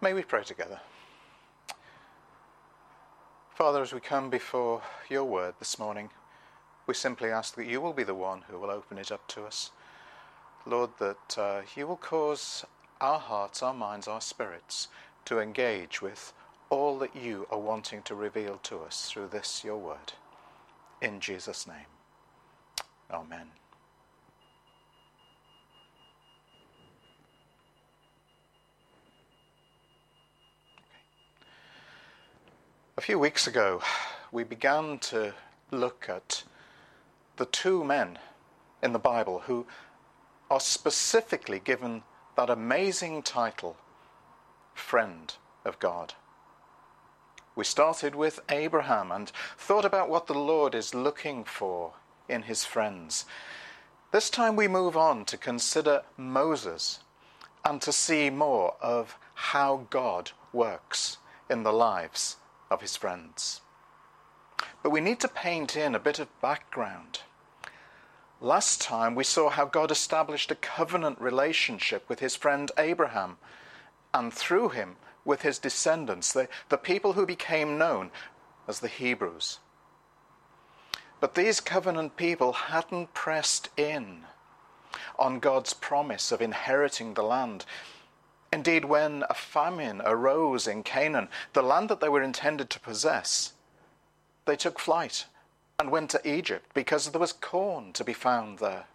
May 0.00 0.12
we 0.12 0.22
pray 0.22 0.44
together. 0.44 0.80
Father, 3.54 3.80
as 3.80 3.94
we 3.94 4.00
come 4.00 4.28
before 4.28 4.82
your 5.08 5.24
word 5.24 5.54
this 5.58 5.78
morning, 5.78 6.10
we 6.86 6.92
simply 6.92 7.30
ask 7.30 7.54
that 7.54 7.66
you 7.66 7.80
will 7.80 7.94
be 7.94 8.02
the 8.02 8.14
one 8.14 8.42
who 8.48 8.58
will 8.58 8.70
open 8.70 8.98
it 8.98 9.10
up 9.10 9.26
to 9.28 9.44
us. 9.44 9.70
Lord, 10.66 10.90
that 10.98 11.38
uh, 11.38 11.62
you 11.74 11.86
will 11.86 11.96
cause 11.96 12.66
our 13.00 13.18
hearts, 13.18 13.62
our 13.62 13.72
minds, 13.72 14.06
our 14.06 14.20
spirits 14.20 14.88
to 15.24 15.40
engage 15.40 16.02
with 16.02 16.34
all 16.68 16.98
that 16.98 17.16
you 17.16 17.46
are 17.50 17.58
wanting 17.58 18.02
to 18.02 18.14
reveal 18.14 18.58
to 18.64 18.80
us 18.80 19.08
through 19.10 19.28
this, 19.28 19.64
your 19.64 19.78
word. 19.78 20.12
In 21.00 21.20
Jesus' 21.20 21.66
name. 21.66 21.86
Amen. 23.10 23.46
A 32.98 33.02
few 33.02 33.18
weeks 33.18 33.46
ago, 33.46 33.82
we 34.32 34.42
began 34.42 34.98
to 35.00 35.34
look 35.70 36.06
at 36.08 36.44
the 37.36 37.44
two 37.44 37.84
men 37.84 38.18
in 38.82 38.94
the 38.94 38.98
Bible 38.98 39.40
who 39.40 39.66
are 40.50 40.60
specifically 40.60 41.58
given 41.58 42.04
that 42.38 42.48
amazing 42.48 43.22
title, 43.22 43.76
Friend 44.72 45.30
of 45.62 45.78
God. 45.78 46.14
We 47.54 47.64
started 47.64 48.14
with 48.14 48.40
Abraham 48.48 49.12
and 49.12 49.30
thought 49.58 49.84
about 49.84 50.08
what 50.08 50.26
the 50.26 50.32
Lord 50.32 50.74
is 50.74 50.94
looking 50.94 51.44
for 51.44 51.92
in 52.30 52.44
his 52.44 52.64
friends. 52.64 53.26
This 54.10 54.30
time 54.30 54.56
we 54.56 54.68
move 54.68 54.96
on 54.96 55.26
to 55.26 55.36
consider 55.36 56.02
Moses 56.16 57.00
and 57.62 57.82
to 57.82 57.92
see 57.92 58.30
more 58.30 58.74
of 58.80 59.18
how 59.34 59.86
God 59.90 60.30
works 60.54 61.18
in 61.50 61.62
the 61.62 61.74
lives 61.74 62.38
of 62.70 62.80
his 62.80 62.96
friends. 62.96 63.60
But 64.82 64.90
we 64.90 65.00
need 65.00 65.20
to 65.20 65.28
paint 65.28 65.76
in 65.76 65.94
a 65.94 66.00
bit 66.00 66.18
of 66.18 66.40
background. 66.40 67.20
Last 68.40 68.80
time 68.80 69.14
we 69.14 69.24
saw 69.24 69.50
how 69.50 69.64
God 69.64 69.90
established 69.90 70.50
a 70.50 70.56
covenant 70.56 71.20
relationship 71.20 72.08
with 72.08 72.20
his 72.20 72.36
friend 72.36 72.70
Abraham, 72.78 73.38
and 74.12 74.32
through 74.32 74.70
him 74.70 74.96
with 75.24 75.42
his 75.42 75.58
descendants, 75.58 76.32
the, 76.32 76.48
the 76.68 76.78
people 76.78 77.14
who 77.14 77.26
became 77.26 77.78
known 77.78 78.10
as 78.68 78.80
the 78.80 78.88
Hebrews. 78.88 79.58
But 81.20 81.34
these 81.34 81.60
covenant 81.60 82.16
people 82.16 82.52
hadn't 82.52 83.14
pressed 83.14 83.70
in 83.76 84.24
on 85.18 85.38
God's 85.38 85.72
promise 85.72 86.30
of 86.30 86.42
inheriting 86.42 87.14
the 87.14 87.22
land. 87.22 87.64
Indeed, 88.56 88.86
when 88.86 89.22
a 89.28 89.34
famine 89.34 90.00
arose 90.02 90.66
in 90.66 90.82
Canaan, 90.82 91.28
the 91.52 91.60
land 91.60 91.90
that 91.90 92.00
they 92.00 92.08
were 92.08 92.22
intended 92.22 92.70
to 92.70 92.80
possess, 92.80 93.52
they 94.46 94.56
took 94.56 94.78
flight 94.78 95.26
and 95.78 95.90
went 95.90 96.08
to 96.12 96.26
Egypt 96.26 96.70
because 96.72 97.10
there 97.10 97.20
was 97.20 97.34
corn 97.34 97.92
to 97.92 98.02
be 98.02 98.14
found 98.14 98.58
there. 98.58 98.86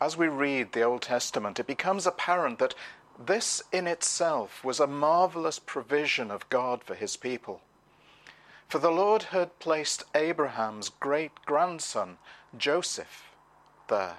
As 0.00 0.16
we 0.16 0.28
read 0.28 0.70
the 0.70 0.82
Old 0.82 1.02
Testament, 1.02 1.58
it 1.58 1.66
becomes 1.66 2.06
apparent 2.06 2.60
that 2.60 2.76
this 3.18 3.60
in 3.72 3.88
itself 3.88 4.62
was 4.62 4.78
a 4.78 4.86
marvelous 4.86 5.58
provision 5.58 6.30
of 6.30 6.48
God 6.50 6.84
for 6.84 6.94
his 6.94 7.16
people. 7.16 7.60
For 8.68 8.78
the 8.78 8.92
Lord 8.92 9.24
had 9.24 9.58
placed 9.58 10.04
Abraham's 10.14 10.90
great 10.90 11.32
grandson, 11.44 12.18
Joseph, 12.56 13.32
there. 13.88 14.18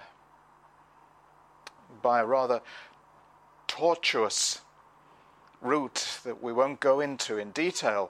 By 2.01 2.19
a 2.19 2.25
rather 2.25 2.61
tortuous 3.77 4.61
route 5.59 6.19
that 6.23 6.41
we 6.41 6.53
won't 6.53 6.79
go 6.79 7.01
into 7.01 7.37
in 7.37 7.51
detail, 7.51 8.09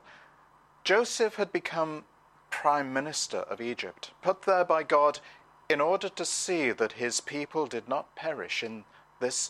Joseph 0.83 1.35
had 1.35 1.51
become 1.51 2.03
prime 2.51 2.93
minister 2.93 3.39
of 3.39 3.59
Egypt, 3.59 4.11
put 4.21 4.43
there 4.43 4.63
by 4.63 4.83
God 4.83 5.19
in 5.67 5.81
order 5.81 6.07
to 6.07 6.23
see 6.23 6.69
that 6.69 6.91
his 6.91 7.19
people 7.19 7.65
did 7.65 7.89
not 7.89 8.15
perish 8.15 8.61
in 8.61 8.83
this 9.19 9.49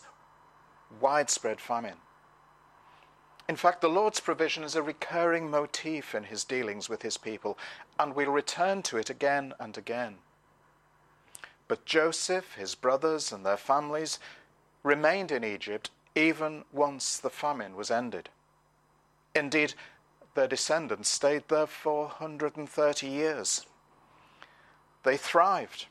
widespread 1.02 1.60
famine. 1.60 1.98
In 3.46 3.56
fact, 3.56 3.82
the 3.82 3.90
Lord's 3.90 4.20
provision 4.20 4.64
is 4.64 4.74
a 4.74 4.82
recurring 4.82 5.50
motif 5.50 6.14
in 6.14 6.24
his 6.24 6.44
dealings 6.44 6.88
with 6.88 7.02
his 7.02 7.18
people, 7.18 7.58
and 7.98 8.14
we'll 8.14 8.30
return 8.30 8.82
to 8.84 8.96
it 8.96 9.10
again 9.10 9.52
and 9.60 9.76
again. 9.76 10.16
But 11.68 11.84
Joseph, 11.84 12.54
his 12.54 12.74
brothers, 12.74 13.32
and 13.32 13.44
their 13.44 13.58
families 13.58 14.18
remained 14.82 15.30
in 15.30 15.44
Egypt 15.44 15.90
even 16.16 16.64
once 16.72 17.18
the 17.18 17.30
famine 17.30 17.76
was 17.76 17.90
ended. 17.90 18.30
Indeed, 19.34 19.74
their 20.34 20.48
descendants 20.48 21.10
stayed 21.10 21.44
there 21.48 21.66
430 21.66 23.06
years. 23.06 23.66
They 25.04 25.18
thrived, 25.18 25.86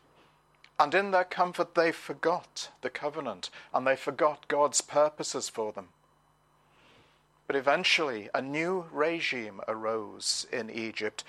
and 0.80 0.94
in 0.94 1.12
their 1.12 1.24
comfort 1.24 1.76
they 1.76 1.92
forgot 1.92 2.70
the 2.82 2.90
covenant 2.90 3.50
and 3.74 3.86
they 3.86 3.96
forgot 3.96 4.48
God's 4.48 4.82
purposes 4.82 5.48
for 5.48 5.72
them. 5.72 5.90
But 7.48 7.56
eventually, 7.56 8.30
a 8.34 8.42
new 8.42 8.86
regime 8.92 9.62
arose 9.68 10.48
in 10.52 10.72
Egypt 10.72 11.24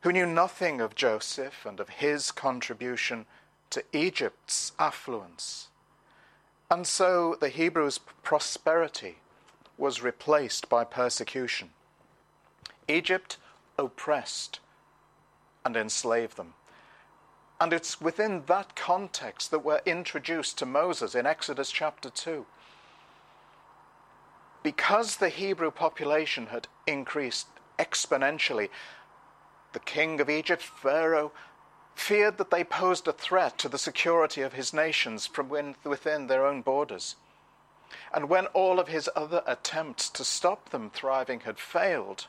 who 0.00 0.10
knew 0.10 0.26
nothing 0.26 0.80
of 0.80 0.94
Joseph 0.94 1.66
and 1.66 1.78
of 1.78 1.90
his 1.90 2.32
contribution 2.32 3.26
to 3.70 3.84
Egypt's 3.92 4.72
affluence 4.78 5.68
and 6.72 6.86
so 6.86 7.36
the 7.38 7.50
Hebrews' 7.50 8.00
prosperity 8.22 9.18
was 9.76 10.02
replaced 10.02 10.70
by 10.70 10.84
persecution. 10.84 11.68
Egypt 12.88 13.36
oppressed 13.78 14.58
and 15.66 15.76
enslaved 15.76 16.38
them. 16.38 16.54
And 17.60 17.74
it's 17.74 18.00
within 18.00 18.44
that 18.46 18.74
context 18.74 19.50
that 19.50 19.58
we're 19.58 19.82
introduced 19.84 20.56
to 20.58 20.66
Moses 20.66 21.14
in 21.14 21.26
Exodus 21.26 21.70
chapter 21.70 22.08
2. 22.08 22.46
Because 24.62 25.16
the 25.16 25.28
Hebrew 25.28 25.70
population 25.70 26.46
had 26.46 26.68
increased 26.86 27.48
exponentially, 27.78 28.70
the 29.74 29.78
king 29.78 30.22
of 30.22 30.30
Egypt, 30.30 30.62
Pharaoh, 30.62 31.32
feared 31.94 32.38
that 32.38 32.50
they 32.50 32.64
posed 32.64 33.06
a 33.06 33.12
threat 33.12 33.58
to 33.58 33.68
the 33.68 33.78
security 33.78 34.42
of 34.42 34.54
his 34.54 34.72
nations 34.72 35.26
from 35.26 35.48
within 35.48 36.26
their 36.26 36.46
own 36.46 36.62
borders. 36.62 37.16
And 38.12 38.28
when 38.28 38.46
all 38.46 38.80
of 38.80 38.88
his 38.88 39.08
other 39.14 39.42
attempts 39.46 40.08
to 40.10 40.24
stop 40.24 40.70
them 40.70 40.90
thriving 40.90 41.40
had 41.40 41.58
failed, 41.58 42.26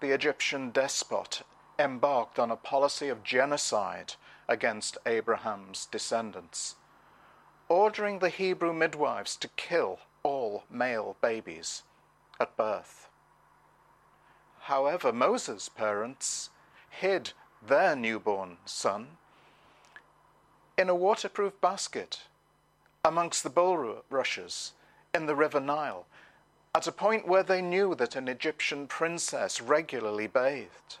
the 0.00 0.12
Egyptian 0.12 0.70
despot 0.70 1.42
embarked 1.78 2.38
on 2.38 2.50
a 2.50 2.56
policy 2.56 3.08
of 3.08 3.24
genocide 3.24 4.14
against 4.48 4.98
Abraham's 5.04 5.86
descendants, 5.86 6.76
ordering 7.68 8.18
the 8.18 8.30
Hebrew 8.30 8.72
midwives 8.72 9.36
to 9.36 9.48
kill 9.48 9.98
all 10.22 10.64
male 10.70 11.16
babies 11.20 11.82
at 12.40 12.56
birth. 12.56 13.08
However, 14.60 15.12
Moses' 15.12 15.68
parents 15.68 16.50
hid 16.90 17.32
their 17.62 17.96
newborn 17.96 18.58
son 18.64 19.18
in 20.76 20.88
a 20.88 20.94
waterproof 20.94 21.60
basket 21.60 22.22
amongst 23.04 23.42
the 23.42 23.50
bulrushes 23.50 24.72
in 25.14 25.26
the 25.26 25.34
River 25.34 25.60
Nile 25.60 26.06
at 26.74 26.86
a 26.86 26.92
point 26.92 27.26
where 27.26 27.42
they 27.42 27.60
knew 27.60 27.94
that 27.94 28.14
an 28.14 28.28
Egyptian 28.28 28.86
princess 28.86 29.60
regularly 29.60 30.26
bathed. 30.26 30.98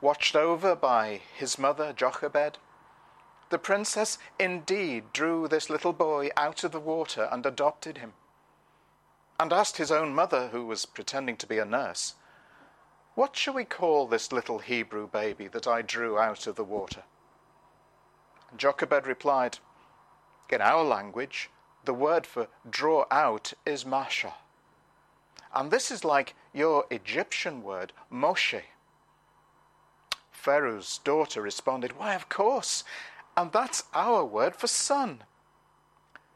Watched 0.00 0.36
over 0.36 0.76
by 0.76 1.22
his 1.34 1.58
mother 1.58 1.92
Jochebed, 1.92 2.58
the 3.48 3.58
princess 3.58 4.18
indeed 4.38 5.12
drew 5.12 5.48
this 5.48 5.70
little 5.70 5.92
boy 5.92 6.30
out 6.36 6.64
of 6.64 6.72
the 6.72 6.80
water 6.80 7.28
and 7.32 7.46
adopted 7.46 7.98
him, 7.98 8.12
and 9.38 9.52
asked 9.52 9.76
his 9.78 9.92
own 9.92 10.14
mother, 10.14 10.48
who 10.48 10.66
was 10.66 10.84
pretending 10.84 11.36
to 11.38 11.46
be 11.46 11.58
a 11.58 11.64
nurse, 11.64 12.14
what 13.16 13.34
shall 13.34 13.54
we 13.54 13.64
call 13.64 14.06
this 14.06 14.30
little 14.30 14.58
Hebrew 14.58 15.08
baby 15.08 15.48
that 15.48 15.66
I 15.66 15.80
drew 15.80 16.18
out 16.18 16.46
of 16.46 16.54
the 16.54 16.62
water? 16.62 17.02
Jochebed 18.56 19.06
replied, 19.06 19.58
In 20.50 20.60
our 20.60 20.84
language, 20.84 21.48
the 21.86 21.94
word 21.94 22.26
for 22.26 22.48
draw 22.68 23.06
out 23.10 23.54
is 23.64 23.86
Masha. 23.86 24.34
And 25.54 25.70
this 25.70 25.90
is 25.90 26.04
like 26.04 26.34
your 26.52 26.84
Egyptian 26.90 27.62
word, 27.62 27.94
Moshe. 28.12 28.62
Pharaoh's 30.30 30.98
daughter 30.98 31.40
responded, 31.40 31.98
Why, 31.98 32.14
of 32.14 32.28
course, 32.28 32.84
and 33.34 33.50
that's 33.50 33.84
our 33.94 34.26
word 34.26 34.54
for 34.54 34.66
son. 34.66 35.22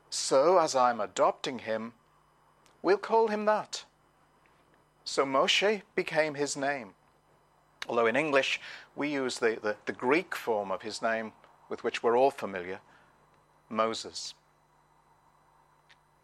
So, 0.08 0.58
as 0.58 0.74
I'm 0.74 0.98
adopting 0.98 1.60
him, 1.60 1.92
we'll 2.80 2.96
call 2.96 3.28
him 3.28 3.44
that. 3.44 3.84
So 5.10 5.26
Moshe 5.26 5.82
became 5.96 6.34
his 6.34 6.56
name. 6.56 6.94
Although 7.88 8.06
in 8.06 8.14
English 8.14 8.60
we 8.94 9.08
use 9.08 9.40
the, 9.40 9.58
the, 9.60 9.74
the, 9.86 9.92
Greek 9.92 10.36
form 10.36 10.70
of 10.70 10.82
his 10.82 11.02
name 11.02 11.32
with 11.68 11.82
which 11.82 12.00
we're 12.00 12.16
all 12.16 12.30
familiar, 12.30 12.78
Moses. 13.68 14.34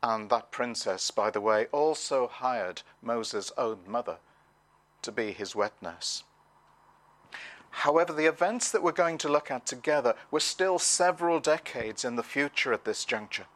And 0.05 0.31
that 0.31 0.53
princess, 0.53 1.11
by 1.11 1.31
the 1.31 1.41
way, 1.41 1.67
also 1.73 2.29
hired 2.29 2.83
Moses' 3.03 3.51
own 3.59 3.81
mother 3.89 4.19
to 5.03 5.11
be 5.11 5.33
his 5.33 5.57
wet 5.57 5.75
nurse. 5.83 6.23
However, 7.71 8.13
the 8.13 8.27
events 8.27 8.71
that 8.71 8.85
we're 8.85 8.93
going 8.93 9.19
to 9.19 9.29
look 9.29 9.51
at 9.51 9.67
together 9.67 10.15
were 10.31 10.39
still 10.39 10.79
several 10.79 11.41
decades 11.41 12.05
in 12.05 12.15
the 12.15 12.23
future 12.23 12.73
at 12.73 12.85
this 12.85 13.05
juncture. 13.05 13.47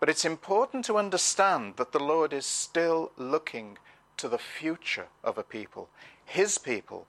But 0.00 0.08
it's 0.08 0.24
important 0.24 0.84
to 0.86 0.98
understand 0.98 1.74
that 1.76 1.92
the 1.92 2.02
Lord 2.02 2.32
is 2.32 2.44
still 2.44 3.12
looking 3.16 3.78
to 4.18 4.28
the 4.28 4.38
future 4.38 5.06
of 5.22 5.38
a 5.38 5.42
people, 5.42 5.88
his 6.24 6.58
people, 6.58 7.06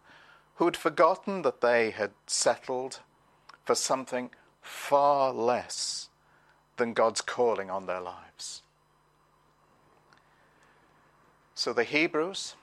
who 0.56 0.66
had 0.66 0.78
forgotten 0.78 1.44
that 1.44 1.62
they 1.62 1.92
had 1.92 2.12
settled 2.26 3.00
for 3.64 3.76
something 3.76 4.30
far 4.62 5.32
less 5.32 6.10
than 6.78 6.94
God's 6.94 7.22
calling 7.22 7.70
on 7.70 7.86
their 7.86 8.02
lives. 8.02 8.62
So 11.54 11.74
the 11.74 11.84
Hebrews 11.84 12.56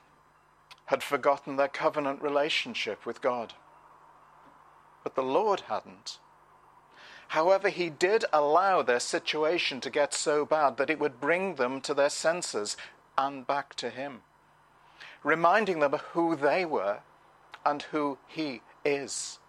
had 0.85 1.03
forgotten 1.03 1.55
their 1.55 1.67
covenant 1.67 2.21
relationship 2.21 3.05
with 3.05 3.21
God. 3.21 3.53
But 5.03 5.15
the 5.15 5.23
Lord 5.23 5.61
hadn't. 5.61 6.19
However, 7.29 7.69
He 7.69 7.89
did 7.89 8.25
allow 8.31 8.81
their 8.81 8.99
situation 8.99 9.81
to 9.81 9.89
get 9.89 10.13
so 10.13 10.45
bad 10.45 10.77
that 10.77 10.89
it 10.89 10.99
would 10.99 11.19
bring 11.19 11.55
them 11.55 11.81
to 11.81 11.93
their 11.93 12.09
senses 12.09 12.77
and 13.17 13.47
back 13.47 13.73
to 13.75 13.89
Him, 13.89 14.21
reminding 15.25 15.79
them 15.79 15.93
of 15.93 16.01
who 16.13 16.35
they 16.35 16.63
were 16.63 16.99
and 17.65 17.81
who 17.81 18.17
He 18.27 18.61
is, 18.85 19.39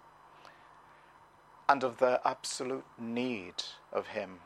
and 1.69 1.85
of 1.85 1.99
their 1.99 2.19
absolute 2.25 2.87
need 2.99 3.63
of 3.93 4.09
Him. 4.09 4.39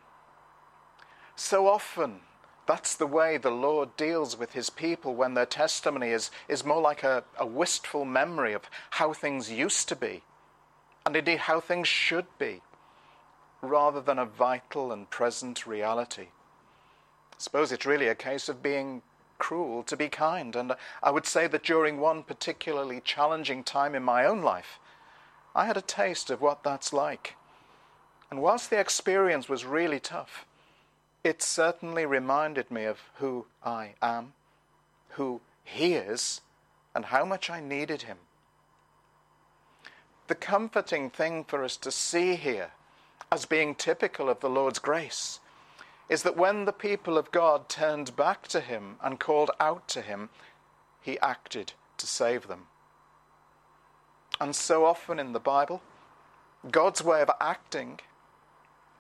So 1.37 1.69
often, 1.69 2.21
that's 2.67 2.97
the 2.97 3.07
way 3.07 3.37
the 3.37 3.51
Lord 3.51 3.97
deals 3.97 4.39
with 4.39 4.53
his 4.53 4.71
people 4.71 5.15
when 5.15 5.35
their 5.35 5.47
testimony 5.47 6.11
is, 6.11 6.31
is 6.49 6.65
more 6.65 6.81
like 6.81 7.03
a, 7.03 7.25
a 7.39 7.47
wistful 7.47 8.05
memory 8.05 8.53
of 8.53 8.63
how 8.91 9.13
things 9.13 9.51
used 9.51 9.89
to 9.89 9.97
be, 9.97 10.23
and 11.07 11.17
indeed 11.17 11.39
how 11.39 11.61
things 11.61 11.89
should 11.89 12.27
be, 12.39 12.61
rather 13.63 14.01
than 14.01 14.19
a 14.19 14.27
vital 14.27 14.93
and 14.93 15.09
present 15.11 15.67
reality. 15.67 16.29
I 17.33 17.37
suppose 17.39 17.73
it's 17.73 17.87
really 17.87 18.09
a 18.09 18.15
case 18.15 18.49
of 18.49 18.63
being 18.63 19.03
cruel 19.41 19.83
to 19.83 19.97
be 19.97 20.09
kind, 20.09 20.55
and 20.55 20.77
I 21.03 21.11
would 21.11 21.27
say 21.27 21.49
that 21.49 21.65
during 21.65 21.99
one 21.99 22.23
particularly 22.23 23.01
challenging 23.01 23.65
time 23.65 23.97
in 23.97 24.05
my 24.05 24.25
own 24.25 24.43
life, 24.43 24.79
I 25.57 25.67
had 25.67 25.77
a 25.77 25.83
taste 25.83 26.31
of 26.31 26.41
what 26.41 26.63
that's 26.63 26.93
like. 26.93 27.35
And 28.31 28.41
whilst 28.41 28.71
the 28.71 28.79
experience 28.79 29.49
was 29.49 29.65
really 29.65 29.99
tough, 29.99 30.47
it 31.25 31.43
certainly 31.43 32.07
reminded 32.07 32.71
me 32.71 32.85
of 32.85 33.01
who 33.15 33.47
I 33.65 33.95
am, 34.01 34.35
who 35.11 35.41
He 35.65 35.95
is, 35.95 36.41
and 36.95 37.07
how 37.07 37.25
much 37.25 37.51
I 37.51 37.61
needed 37.61 38.03
Him. 38.03 38.19
The 40.29 40.35
comforting 40.37 41.11
thing 41.11 41.43
for 41.43 41.65
us 41.65 41.77
to 41.79 41.91
see 41.91 42.37
here, 42.37 42.71
as 43.33 43.47
being 43.47 43.75
typical 43.75 44.29
of 44.29 44.39
the 44.39 44.49
Lord's 44.49 44.79
grace, 44.79 45.41
is 46.11 46.23
that 46.25 46.37
when 46.37 46.67
the 46.67 46.73
people 46.73 47.17
of 47.17 47.31
God 47.31 47.71
turned 47.71 48.15
back 48.15 48.47
to 48.49 48.61
Him 48.61 48.97
and 49.03 49.19
called 49.19 49.51
out 49.59 49.89
to 49.89 50.03
Him, 50.03 50.29
He 51.01 51.19
acted 51.21 51.73
to 51.97 52.07
save 52.07 52.49
them. 52.49 52.67
And 54.39 54.55
so 54.55 54.85
often 54.85 55.19
in 55.19 55.33
the 55.33 55.41
Bible, 55.41 55.81
God's 56.71 57.03
way 57.03 57.23
of 57.23 57.31
acting 57.41 58.01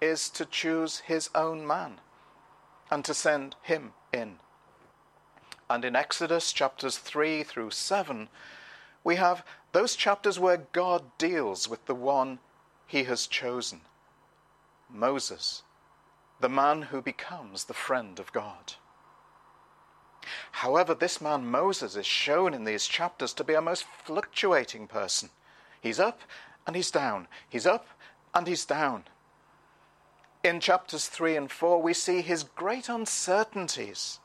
is 0.01 0.31
to 0.31 0.47
choose 0.47 1.01
His 1.01 1.29
own 1.35 1.67
man 1.67 2.01
and 2.91 3.05
to 3.05 3.15
send 3.15 3.55
him 3.63 3.93
in. 4.13 4.37
And 5.69 5.85
in 5.85 5.95
Exodus 5.95 6.53
chapters 6.53 6.99
3 6.99 7.45
through 7.45 7.71
7, 7.71 8.29
we 9.05 9.17
have 9.17 9.45
those 9.73 9.95
chapters 9.95 10.39
where 10.39 10.67
God 10.73 11.05
deals 11.17 11.69
with 11.69 11.87
the 11.87 11.95
one 11.95 12.41
he 12.87 13.05
has 13.05 13.29
chosen 13.29 13.83
Moses, 14.93 15.63
the 16.41 16.49
man 16.49 16.83
who 16.83 17.01
becomes 17.01 17.65
the 17.65 17.75
friend 17.75 18.19
of 18.19 18.33
God. 18.33 18.75
However, 20.53 20.95
this 20.95 21.21
man 21.21 21.51
Moses 21.51 21.97
is 21.97 22.07
shown 22.07 22.55
in 22.55 22.65
these 22.65 22.87
chapters 22.87 23.33
to 23.35 23.45
be 23.45 23.55
a 23.55 23.61
most 23.61 23.85
fluctuating 24.05 24.87
person. 24.87 25.31
He's 25.81 26.01
up 26.01 26.21
and 26.67 26.77
he's 26.77 26.91
down. 26.91 27.29
He's 27.49 27.67
up 27.67 27.87
and 28.35 28.47
he's 28.47 28.65
down 28.65 29.05
in 30.43 30.61
chapters 30.61 31.07
3 31.07 31.37
and 31.37 31.51
4, 31.51 31.83
we 31.83 31.93
see 31.93 32.23
his 32.23 32.45
great 32.45 32.89
uncertainties. 32.89 34.21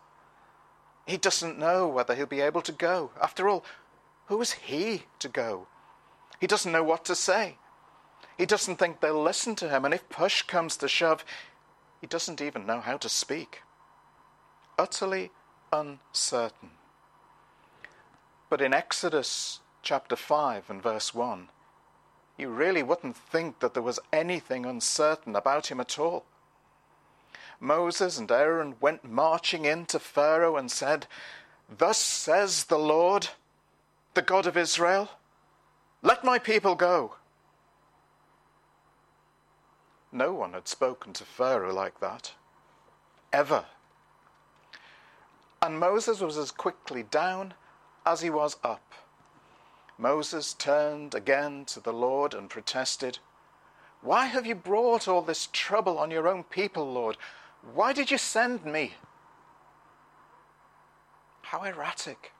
He 1.06 1.18
doesn't 1.18 1.60
know 1.60 1.88
whether 1.88 2.16
he'll 2.16 2.26
be 2.26 2.42
able 2.42 2.62
to 2.62 2.72
go. 2.72 3.12
After 3.22 3.50
all, 3.50 3.64
who 4.28 4.42
is 4.42 4.54
he 4.54 5.04
to 5.20 5.28
go? 5.28 5.68
He 6.40 6.48
doesn't 6.48 6.72
know 6.72 6.84
what 6.84 7.06
to 7.06 7.16
say. 7.16 7.58
He 8.38 8.46
doesn't 8.46 8.78
think 8.78 9.00
they'll 9.00 9.22
listen 9.22 9.56
to 9.56 9.70
him, 9.70 9.86
and 9.86 9.94
if 9.94 10.08
push 10.10 10.42
comes 10.42 10.78
to 10.78 10.88
shove, 10.88 11.24
he 12.06 12.08
doesn't 12.08 12.40
even 12.40 12.68
know 12.68 12.82
how 12.82 12.98
to 12.98 13.10
speak. 13.10 13.64
Utterly 14.78 15.32
uncertain. 15.74 16.70
But 18.48 18.62
in 18.62 18.76
Exodus 18.76 19.62
chapter 19.82 20.16
5 20.16 20.70
and 20.70 20.84
verse 20.84 21.16
1, 21.16 21.50
you 22.38 22.50
really 22.50 22.84
wouldn't 22.84 23.18
think 23.18 23.58
that 23.58 23.74
there 23.74 23.82
was 23.82 24.00
anything 24.14 24.68
uncertain 24.68 25.36
about 25.36 25.72
him 25.72 25.80
at 25.80 25.98
all. 25.98 26.26
Moses 27.60 28.20
and 28.20 28.32
Aaron 28.32 28.76
went 28.80 29.04
marching 29.04 29.66
in 29.66 29.88
to 29.88 29.98
Pharaoh 29.98 30.58
and 30.58 30.70
said, 30.70 31.08
Thus 31.76 31.98
says 31.98 32.66
the 32.66 32.78
Lord, 32.78 33.30
the 34.14 34.22
God 34.22 34.46
of 34.46 34.56
Israel, 34.56 35.10
let 36.04 36.24
my 36.24 36.38
people 36.38 36.76
go. 36.76 37.16
No 40.12 40.34
one 40.34 40.54
had 40.54 40.68
spoken 40.68 41.14
to 41.14 41.26
Pharaoh 41.26 41.74
like 41.74 42.00
that, 42.00 42.34
ever. 43.34 43.66
And 45.62 45.80
Moses 45.80 46.22
was 46.22 46.38
as 46.38 46.52
quickly 46.52 47.04
down 47.04 47.54
as 48.06 48.22
he 48.22 48.30
was 48.30 48.58
up. 48.64 48.94
Moses 49.98 50.54
turned 50.54 51.16
again 51.16 51.66
to 51.66 51.80
the 51.80 51.94
Lord 51.94 52.34
and 52.34 52.50
protested, 52.50 53.20
Why 54.02 54.26
have 54.26 54.46
you 54.46 54.56
brought 54.56 55.08
all 55.08 55.22
this 55.22 55.48
trouble 55.52 55.98
on 55.98 56.12
your 56.12 56.28
own 56.28 56.44
people, 56.44 56.92
Lord? 56.92 57.18
Why 57.74 57.94
did 57.94 58.12
you 58.12 58.18
send 58.18 58.66
me? 58.66 58.94
How 61.42 61.64
erratic. 61.64 62.32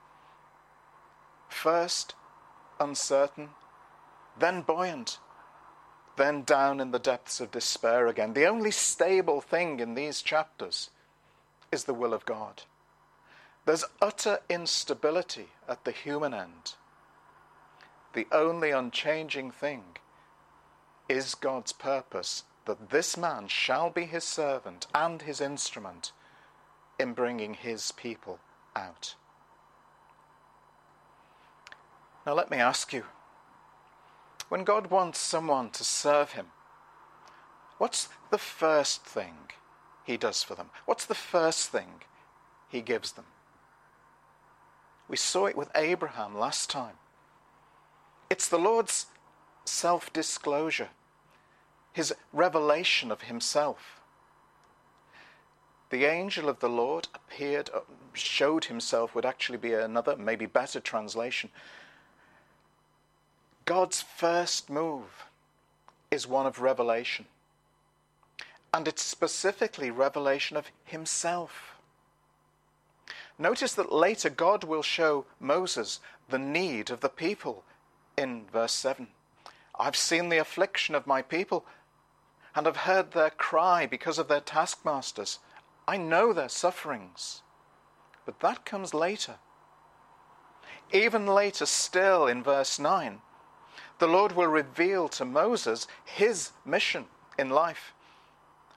First 1.48 2.14
uncertain, 2.78 3.50
then 4.38 4.62
buoyant, 4.62 5.18
then 6.16 6.42
down 6.42 6.80
in 6.80 6.90
the 6.90 6.98
depths 6.98 7.40
of 7.40 7.50
despair 7.50 8.06
again. 8.06 8.32
The 8.32 8.46
only 8.46 8.70
stable 8.70 9.40
thing 9.40 9.80
in 9.80 9.94
these 9.94 10.22
chapters 10.22 10.90
is 11.70 11.84
the 11.84 11.94
will 11.94 12.14
of 12.14 12.26
God. 12.26 12.62
There's 13.64 13.84
utter 14.00 14.38
instability 14.48 15.48
at 15.68 15.84
the 15.84 15.92
human 15.92 16.32
end 16.32 16.74
the 18.16 18.26
only 18.32 18.70
unchanging 18.70 19.50
thing 19.50 19.84
is 21.06 21.34
God's 21.34 21.72
purpose 21.72 22.44
that 22.64 22.88
this 22.88 23.14
man 23.14 23.46
shall 23.46 23.90
be 23.90 24.06
his 24.06 24.24
servant 24.24 24.86
and 24.94 25.20
his 25.20 25.40
instrument 25.40 26.12
in 26.98 27.12
bringing 27.12 27.52
his 27.52 27.92
people 27.92 28.40
out. 28.74 29.14
Now, 32.24 32.32
let 32.32 32.50
me 32.50 32.56
ask 32.56 32.94
you 32.94 33.04
when 34.48 34.64
God 34.64 34.90
wants 34.90 35.18
someone 35.18 35.70
to 35.70 35.84
serve 35.84 36.32
him, 36.32 36.46
what's 37.78 38.08
the 38.30 38.38
first 38.38 39.04
thing 39.04 39.34
he 40.04 40.16
does 40.16 40.42
for 40.42 40.54
them? 40.54 40.70
What's 40.84 41.04
the 41.04 41.14
first 41.14 41.70
thing 41.70 42.02
he 42.68 42.80
gives 42.80 43.12
them? 43.12 43.26
We 45.08 45.16
saw 45.16 45.46
it 45.46 45.56
with 45.56 45.70
Abraham 45.74 46.36
last 46.36 46.70
time. 46.70 46.96
It's 48.28 48.48
the 48.48 48.58
Lord's 48.58 49.06
self 49.64 50.12
disclosure, 50.12 50.88
his 51.92 52.14
revelation 52.32 53.10
of 53.10 53.22
himself. 53.22 54.00
The 55.90 56.04
angel 56.04 56.48
of 56.48 56.58
the 56.58 56.68
Lord 56.68 57.06
appeared, 57.14 57.70
uh, 57.72 57.80
showed 58.12 58.64
himself, 58.64 59.14
would 59.14 59.24
actually 59.24 59.58
be 59.58 59.72
another, 59.72 60.16
maybe 60.16 60.46
better 60.46 60.80
translation. 60.80 61.50
God's 63.66 64.00
first 64.00 64.70
move 64.70 65.26
is 66.10 66.26
one 66.26 66.46
of 66.46 66.60
revelation. 66.60 67.26
And 68.72 68.86
it's 68.86 69.02
specifically 69.02 69.90
revelation 69.90 70.56
of 70.56 70.70
himself. 70.84 71.76
Notice 73.38 73.74
that 73.74 73.92
later 73.92 74.30
God 74.30 74.62
will 74.62 74.82
show 74.82 75.26
Moses 75.40 76.00
the 76.28 76.38
need 76.38 76.90
of 76.90 77.00
the 77.00 77.08
people 77.08 77.64
in 78.16 78.44
verse 78.52 78.72
7. 78.72 79.08
I've 79.78 79.96
seen 79.96 80.28
the 80.28 80.38
affliction 80.38 80.94
of 80.94 81.06
my 81.06 81.20
people 81.20 81.66
and 82.54 82.66
have 82.66 82.78
heard 82.78 83.12
their 83.12 83.30
cry 83.30 83.84
because 83.84 84.18
of 84.18 84.28
their 84.28 84.40
taskmasters. 84.40 85.40
I 85.88 85.96
know 85.96 86.32
their 86.32 86.48
sufferings. 86.48 87.42
But 88.24 88.40
that 88.40 88.64
comes 88.64 88.94
later. 88.94 89.36
Even 90.92 91.26
later, 91.26 91.66
still 91.66 92.26
in 92.26 92.42
verse 92.42 92.78
9, 92.78 93.20
the 93.98 94.06
Lord 94.06 94.32
will 94.32 94.46
reveal 94.46 95.08
to 95.08 95.24
Moses 95.24 95.86
his 96.04 96.50
mission 96.64 97.06
in 97.38 97.50
life. 97.50 97.92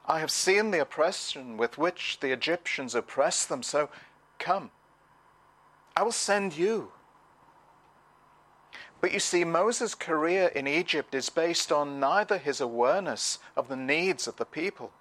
I 0.06 0.20
have 0.20 0.32
seen 0.32 0.72
the 0.72 0.82
oppression 0.82 1.58
with 1.58 1.78
which 1.78 2.20
the 2.20 2.32
Egyptians 2.32 2.96
oppress 2.96 3.46
them, 3.46 3.62
so 3.62 3.90
come. 4.40 4.72
I 5.96 6.04
will 6.04 6.12
send 6.12 6.58
you. 6.58 6.92
But 9.02 9.14
you 9.14 9.20
see, 9.20 9.44
Moses' 9.44 9.96
career 9.96 10.48
in 10.48 10.68
Egypt 10.68 11.14
is 11.14 11.30
based 11.30 11.72
on 11.72 12.00
neither 12.00 12.38
his 12.38 12.60
awareness 12.60 13.40
of 13.56 13.68
the 13.68 13.76
needs 13.76 14.28
of 14.28 14.38
the 14.38 14.46
people, 14.46 14.92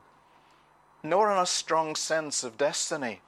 nor 1.03 1.31
on 1.31 1.43
a 1.43 1.47
strong 1.47 1.97
sense 1.97 2.45
of 2.45 2.59
destiny. 2.59 3.23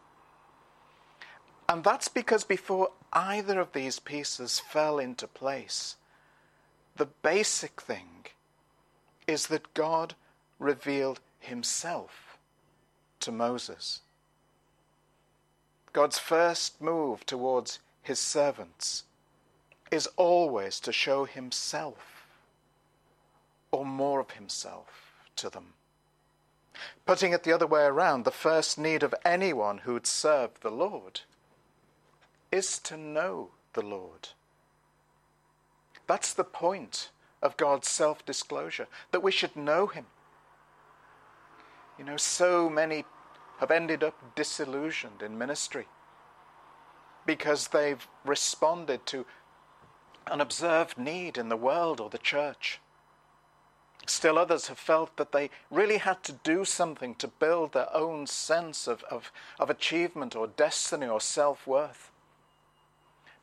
And 1.68 1.82
that's 1.82 2.08
because 2.08 2.44
before 2.44 2.90
either 3.12 3.58
of 3.60 3.72
these 3.72 3.98
pieces 4.00 4.60
fell 4.60 4.98
into 4.98 5.26
place, 5.26 5.96
the 7.00 7.06
basic 7.22 7.80
thing 7.80 8.26
is 9.26 9.46
that 9.46 9.72
God 9.72 10.14
revealed 10.58 11.18
himself 11.38 12.36
to 13.20 13.32
Moses. 13.32 14.02
God's 15.94 16.18
first 16.18 16.78
move 16.78 17.24
towards 17.24 17.78
his 18.02 18.18
servants 18.18 19.04
is 19.90 20.10
always 20.18 20.78
to 20.80 20.92
show 20.92 21.24
himself 21.24 22.26
or 23.70 23.86
more 23.86 24.20
of 24.20 24.32
himself 24.32 25.14
to 25.36 25.48
them. 25.48 25.72
Putting 27.06 27.32
it 27.32 27.44
the 27.44 27.52
other 27.54 27.66
way 27.66 27.84
around, 27.84 28.26
the 28.26 28.30
first 28.30 28.76
need 28.76 29.02
of 29.02 29.14
anyone 29.24 29.78
who 29.78 29.94
would 29.94 30.06
serve 30.06 30.50
the 30.60 30.70
Lord 30.70 31.22
is 32.52 32.78
to 32.80 32.98
know 32.98 33.52
the 33.72 33.80
Lord. 33.80 34.28
That's 36.10 36.32
the 36.32 36.42
point 36.42 37.10
of 37.40 37.56
God's 37.56 37.88
self 37.88 38.26
disclosure, 38.26 38.88
that 39.12 39.22
we 39.22 39.30
should 39.30 39.54
know 39.54 39.86
Him. 39.86 40.06
You 41.96 42.04
know, 42.04 42.16
so 42.16 42.68
many 42.68 43.04
have 43.60 43.70
ended 43.70 44.02
up 44.02 44.34
disillusioned 44.34 45.22
in 45.22 45.38
ministry 45.38 45.86
because 47.26 47.68
they've 47.68 48.08
responded 48.24 49.06
to 49.06 49.24
an 50.26 50.40
observed 50.40 50.98
need 50.98 51.38
in 51.38 51.48
the 51.48 51.56
world 51.56 52.00
or 52.00 52.10
the 52.10 52.18
church. 52.18 52.80
Still 54.04 54.36
others 54.36 54.66
have 54.66 54.80
felt 54.80 55.16
that 55.16 55.30
they 55.30 55.48
really 55.70 55.98
had 55.98 56.24
to 56.24 56.32
do 56.32 56.64
something 56.64 57.14
to 57.14 57.28
build 57.28 57.72
their 57.72 57.94
own 57.94 58.26
sense 58.26 58.88
of, 58.88 59.04
of, 59.04 59.30
of 59.60 59.70
achievement 59.70 60.34
or 60.34 60.48
destiny 60.48 61.06
or 61.06 61.20
self 61.20 61.68
worth. 61.68 62.10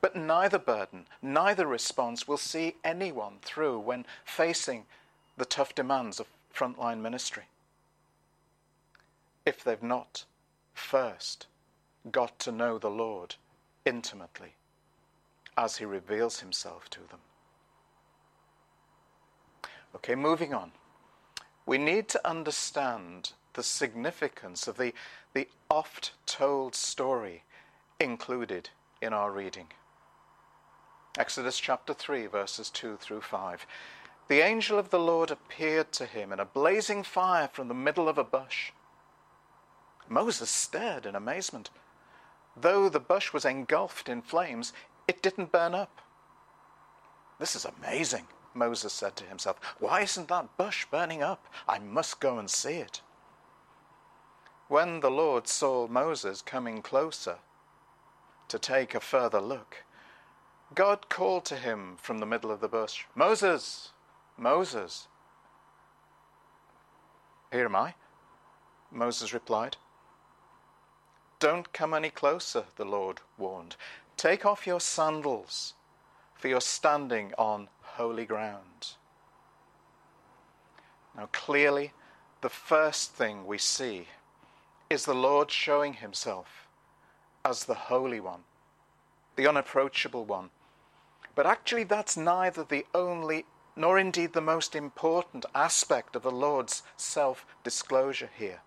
But 0.00 0.14
neither 0.14 0.58
burden, 0.58 1.06
neither 1.20 1.66
response 1.66 2.28
will 2.28 2.36
see 2.36 2.76
anyone 2.84 3.38
through 3.42 3.80
when 3.80 4.06
facing 4.24 4.86
the 5.36 5.44
tough 5.44 5.74
demands 5.74 6.20
of 6.20 6.28
frontline 6.54 7.00
ministry. 7.00 7.44
If 9.44 9.64
they've 9.64 9.82
not 9.82 10.24
first 10.72 11.46
got 12.12 12.38
to 12.40 12.52
know 12.52 12.78
the 12.78 12.90
Lord 12.90 13.34
intimately 13.84 14.54
as 15.56 15.78
he 15.78 15.84
reveals 15.84 16.40
himself 16.40 16.88
to 16.90 17.00
them. 17.00 17.20
Okay, 19.96 20.14
moving 20.14 20.54
on. 20.54 20.72
We 21.66 21.78
need 21.78 22.08
to 22.10 22.28
understand 22.28 23.32
the 23.54 23.62
significance 23.62 24.68
of 24.68 24.76
the, 24.76 24.94
the 25.34 25.48
oft 25.68 26.12
told 26.26 26.74
story 26.74 27.42
included 27.98 28.70
in 29.02 29.12
our 29.12 29.32
reading. 29.32 29.66
Exodus 31.18 31.58
chapter 31.58 31.92
3, 31.92 32.26
verses 32.26 32.70
2 32.70 32.96
through 32.96 33.22
5. 33.22 33.66
The 34.28 34.38
angel 34.38 34.78
of 34.78 34.90
the 34.90 35.00
Lord 35.00 35.32
appeared 35.32 35.90
to 35.94 36.06
him 36.06 36.32
in 36.32 36.38
a 36.38 36.44
blazing 36.44 37.02
fire 37.02 37.48
from 37.48 37.66
the 37.66 37.74
middle 37.74 38.08
of 38.08 38.18
a 38.18 38.24
bush. 38.24 38.70
Moses 40.08 40.48
stared 40.48 41.06
in 41.06 41.16
amazement. 41.16 41.70
Though 42.56 42.88
the 42.88 43.00
bush 43.00 43.32
was 43.32 43.44
engulfed 43.44 44.08
in 44.08 44.22
flames, 44.22 44.72
it 45.08 45.20
didn't 45.20 45.50
burn 45.50 45.74
up. 45.74 46.00
This 47.40 47.56
is 47.56 47.64
amazing, 47.64 48.28
Moses 48.54 48.92
said 48.92 49.16
to 49.16 49.24
himself. 49.24 49.58
Why 49.80 50.02
isn't 50.02 50.28
that 50.28 50.56
bush 50.56 50.86
burning 50.88 51.24
up? 51.24 51.44
I 51.66 51.80
must 51.80 52.20
go 52.20 52.38
and 52.38 52.48
see 52.48 52.74
it. 52.74 53.00
When 54.68 55.00
the 55.00 55.10
Lord 55.10 55.48
saw 55.48 55.88
Moses 55.88 56.42
coming 56.42 56.80
closer 56.80 57.38
to 58.46 58.58
take 58.60 58.94
a 58.94 59.00
further 59.00 59.40
look, 59.40 59.84
God 60.74 61.08
called 61.08 61.44
to 61.46 61.56
him 61.56 61.96
from 61.96 62.18
the 62.18 62.26
middle 62.26 62.50
of 62.50 62.60
the 62.60 62.68
bush, 62.68 63.04
Moses, 63.14 63.92
Moses. 64.36 65.08
Here 67.50 67.64
am 67.64 67.76
I, 67.76 67.94
Moses 68.90 69.32
replied. 69.32 69.76
Don't 71.40 71.72
come 71.72 71.94
any 71.94 72.10
closer, 72.10 72.64
the 72.76 72.84
Lord 72.84 73.20
warned. 73.38 73.76
Take 74.16 74.44
off 74.44 74.66
your 74.66 74.80
sandals, 74.80 75.74
for 76.34 76.48
you're 76.48 76.60
standing 76.60 77.32
on 77.38 77.68
holy 77.82 78.26
ground. 78.26 78.94
Now, 81.16 81.28
clearly, 81.32 81.92
the 82.40 82.48
first 82.48 83.12
thing 83.12 83.46
we 83.46 83.58
see 83.58 84.08
is 84.90 85.04
the 85.04 85.14
Lord 85.14 85.50
showing 85.50 85.94
himself 85.94 86.68
as 87.44 87.64
the 87.64 87.74
Holy 87.74 88.20
One, 88.20 88.40
the 89.36 89.46
unapproachable 89.46 90.24
One, 90.24 90.50
but 91.38 91.46
actually, 91.46 91.84
that's 91.84 92.16
neither 92.16 92.64
the 92.64 92.84
only 92.92 93.46
nor 93.76 93.96
indeed 93.96 94.32
the 94.32 94.40
most 94.40 94.74
important 94.74 95.46
aspect 95.54 96.16
of 96.16 96.24
the 96.24 96.32
Lord's 96.32 96.82
self 96.96 97.46
disclosure 97.62 98.30
here. 98.36 98.62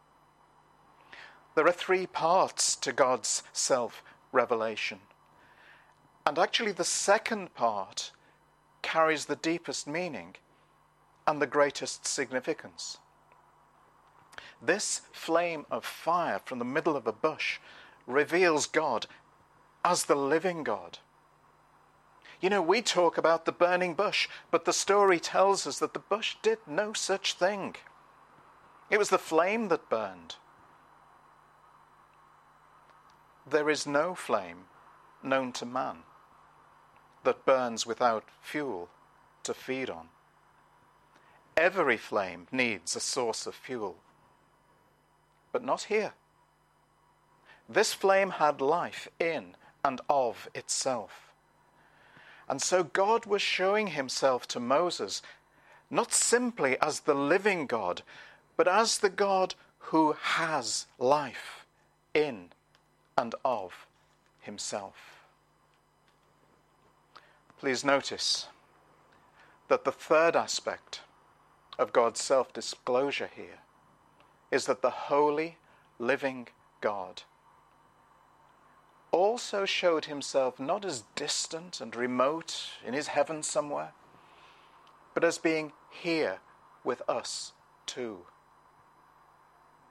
There 1.54 1.68
are 1.68 1.74
three 1.74 2.08
parts 2.08 2.78
to 2.78 2.94
God's 2.94 3.44
self 3.51 4.01
revelation. 4.32 5.00
And 6.25 6.40
actually, 6.40 6.72
the 6.72 6.86
second 6.86 7.54
part 7.56 8.13
carries 8.82 9.25
the 9.25 9.36
deepest 9.36 9.86
meaning 9.86 10.36
and 11.28 11.42
the 11.42 11.48
greatest 11.48 12.08
significance. 12.08 13.00
This 14.62 15.01
flame 15.12 15.66
of 15.70 15.84
fire 15.84 16.40
from 16.46 16.60
the 16.60 16.63
middle 16.63 16.96
of 16.96 17.06
a 17.06 17.12
bush 17.12 17.60
reveals 18.08 18.66
God 18.66 19.08
as 19.84 20.06
the 20.06 20.16
living 20.16 20.63
God 20.63 21.00
you 22.41 22.50
know, 22.50 22.62
we 22.62 22.81
talk 22.81 23.17
about 23.17 23.45
the 23.45 23.51
burning 23.51 23.93
bush, 23.93 24.27
but 24.50 24.65
the 24.65 24.74
story 24.74 25.19
tells 25.19 25.67
us 25.67 25.77
that 25.79 25.93
the 25.93 26.00
bush 26.00 26.36
did 26.41 26.57
no 26.67 26.91
such 26.91 27.33
thing. 27.33 27.75
It 28.89 28.98
was 28.98 29.10
the 29.10 29.19
flame 29.19 29.67
that 29.67 29.89
burned. 29.89 30.36
There 33.50 33.69
is 33.69 33.86
no 33.86 34.15
flame 34.15 34.65
known 35.24 35.51
to 35.53 35.65
man 35.65 35.98
that 37.24 37.45
burns 37.45 37.86
without 37.86 38.24
fuel 38.41 38.89
to 39.43 39.53
feed 39.53 39.89
on. 39.89 40.10
Every 41.55 41.98
flame 41.98 42.48
needs 42.51 42.95
a 42.95 43.00
source 43.00 43.45
of 43.45 43.53
fuel, 43.53 43.98
but 45.51 45.63
not 45.63 45.83
here. 45.83 46.13
This 47.69 47.93
flame 47.93 48.31
had 48.31 48.62
life 48.62 49.07
in 49.19 49.55
and 49.83 50.01
of 50.10 50.50
itself. 50.55 51.31
And 52.51 52.62
so 52.62 52.84
God 52.84 53.25
was 53.25 53.41
showing 53.41 53.88
himself 53.88 54.46
to 54.50 54.60
Moses 54.60 55.22
not 55.89 56.12
simply 56.12 56.77
as 56.81 57.01
the 57.01 57.13
living 57.13 57.65
God, 57.65 58.01
but 58.58 58.67
as 58.67 58.98
the 58.98 59.10
God 59.10 59.55
who 59.79 60.17
has 60.22 60.86
life 61.00 61.65
in 62.13 62.50
and 63.17 63.34
of 63.46 63.88
himself. 64.41 65.24
Please 67.58 67.86
notice 67.86 68.48
that 69.70 69.86
the 69.86 69.91
third 69.93 70.36
aspect 70.36 71.00
of 71.79 71.93
God's 71.93 72.22
self 72.22 72.51
disclosure 72.51 73.29
here 73.34 73.60
is 74.51 74.65
that 74.65 74.81
the 74.81 74.89
holy, 74.89 75.58
living 76.00 76.50
God 76.81 77.24
also 79.12 79.65
showed 79.65 80.06
himself 80.06 80.60
not 80.60 80.86
as 80.86 81.03
distant 81.15 81.82
and 81.82 81.96
remote 81.96 82.70
in 82.86 82.94
his 82.94 83.08
heaven 83.08 83.44
somewhere, 83.44 83.94
but 85.13 85.24
as 85.24 85.38
being 85.38 85.74
here 85.89 86.39
with 86.84 87.01
us 87.08 87.51
too. 87.86 88.25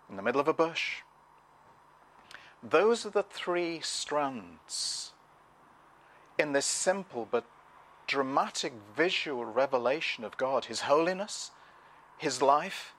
In 0.09 0.17
the 0.17 0.23
middle 0.23 0.41
of 0.41 0.49
a 0.49 0.53
bush. 0.53 1.03
Those 2.63 3.07
are 3.07 3.11
the 3.11 3.23
three 3.23 3.81
strands 3.81 5.13
in 6.39 6.53
this 6.53 6.67
simple 6.67 7.29
but 7.31 7.45
dramatic 8.07 8.73
visual 8.97 9.45
revelation 9.45 10.25
of 10.25 10.37
God 10.37 10.65
His 10.65 10.81
holiness, 10.81 11.53
His 12.19 12.43
life, 12.43 12.93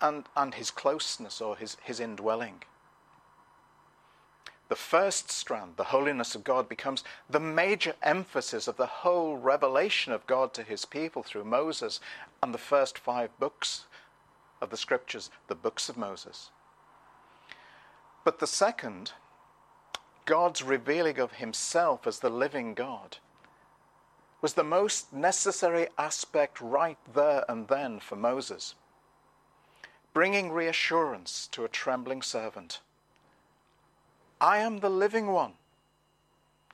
and, 0.00 0.24
and 0.36 0.54
His 0.54 0.70
closeness 0.70 1.40
or 1.40 1.56
His, 1.56 1.76
his 1.82 2.00
indwelling 2.00 2.62
the 4.68 4.76
first 4.76 5.30
strand, 5.30 5.74
the 5.76 5.84
holiness 5.84 6.34
of 6.34 6.44
God, 6.44 6.68
becomes 6.68 7.02
the 7.28 7.40
major 7.40 7.94
emphasis 8.02 8.68
of 8.68 8.76
the 8.76 8.86
whole 8.86 9.36
revelation 9.36 10.12
of 10.12 10.26
God 10.26 10.52
to 10.54 10.62
his 10.62 10.84
people 10.84 11.22
through 11.22 11.44
Moses 11.44 12.00
and 12.42 12.52
the 12.52 12.58
first 12.58 12.98
five 12.98 13.30
books 13.38 13.86
of 14.60 14.70
the 14.70 14.76
scriptures, 14.76 15.30
the 15.46 15.54
books 15.54 15.88
of 15.88 15.96
Moses. 15.96 16.50
But 18.24 18.40
the 18.40 18.46
second, 18.46 19.12
God's 20.26 20.62
revealing 20.62 21.18
of 21.18 21.32
himself 21.32 22.06
as 22.06 22.18
the 22.18 22.28
living 22.28 22.74
God, 22.74 23.18
was 24.42 24.52
the 24.52 24.64
most 24.64 25.12
necessary 25.12 25.88
aspect 25.96 26.60
right 26.60 26.98
there 27.12 27.44
and 27.48 27.68
then 27.68 27.98
for 28.00 28.16
Moses, 28.16 28.74
bringing 30.12 30.52
reassurance 30.52 31.48
to 31.52 31.64
a 31.64 31.68
trembling 31.68 32.22
servant 32.22 32.80
I 34.40 34.58
am 34.58 34.78
the 34.78 34.90
living 34.90 35.28
one, 35.28 35.54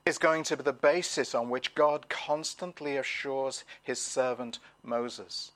is 0.04 0.18
going 0.18 0.42
to 0.44 0.56
be 0.56 0.62
the 0.62 0.72
basis 0.72 1.34
on 1.34 1.48
which 1.48 1.74
God 1.74 2.08
constantly 2.08 2.96
assures 2.96 3.64
his 3.82 3.98
servant 3.98 4.58
Moses. 4.82 5.52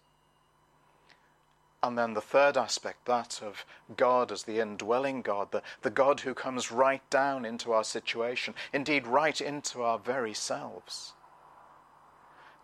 And 1.83 1.97
then 1.97 2.15
the 2.15 2.21
third 2.21 2.57
aspect, 2.57 3.05
that 3.05 3.41
of 3.43 3.65
God 3.97 4.33
as 4.33 4.43
the 4.45 4.59
indwelling 4.59 5.23
God, 5.23 5.53
the, 5.53 5.62
the 5.83 5.91
God 5.91 6.21
who 6.21 6.35
comes 6.35 6.73
right 6.73 7.09
down 7.11 7.45
into 7.45 7.73
our 7.73 7.85
situation, 7.85 8.55
indeed, 8.73 9.07
right 9.07 9.41
into 9.41 9.83
our 9.83 9.99
very 9.99 10.35
selves. 10.35 11.12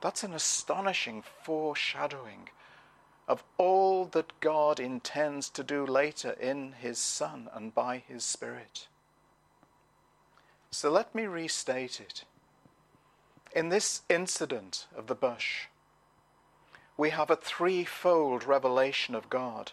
That's 0.00 0.24
an 0.24 0.34
astonishing 0.34 1.22
foreshadowing 1.22 2.48
of 3.28 3.44
all 3.56 4.06
that 4.06 4.40
God 4.40 4.80
intends 4.80 5.48
to 5.50 5.62
do 5.62 5.86
later 5.86 6.32
in 6.32 6.72
His 6.72 6.98
Son 6.98 7.48
and 7.54 7.74
by 7.74 8.02
His 8.06 8.24
Spirit. 8.24 8.88
So 10.74 10.90
let 10.90 11.14
me 11.14 11.26
restate 11.26 12.00
it. 12.00 12.24
In 13.54 13.68
this 13.68 14.02
incident 14.08 14.88
of 14.96 15.06
the 15.06 15.14
bush, 15.14 15.66
we 16.96 17.10
have 17.10 17.30
a 17.30 17.36
threefold 17.36 18.42
revelation 18.42 19.14
of 19.14 19.30
God 19.30 19.70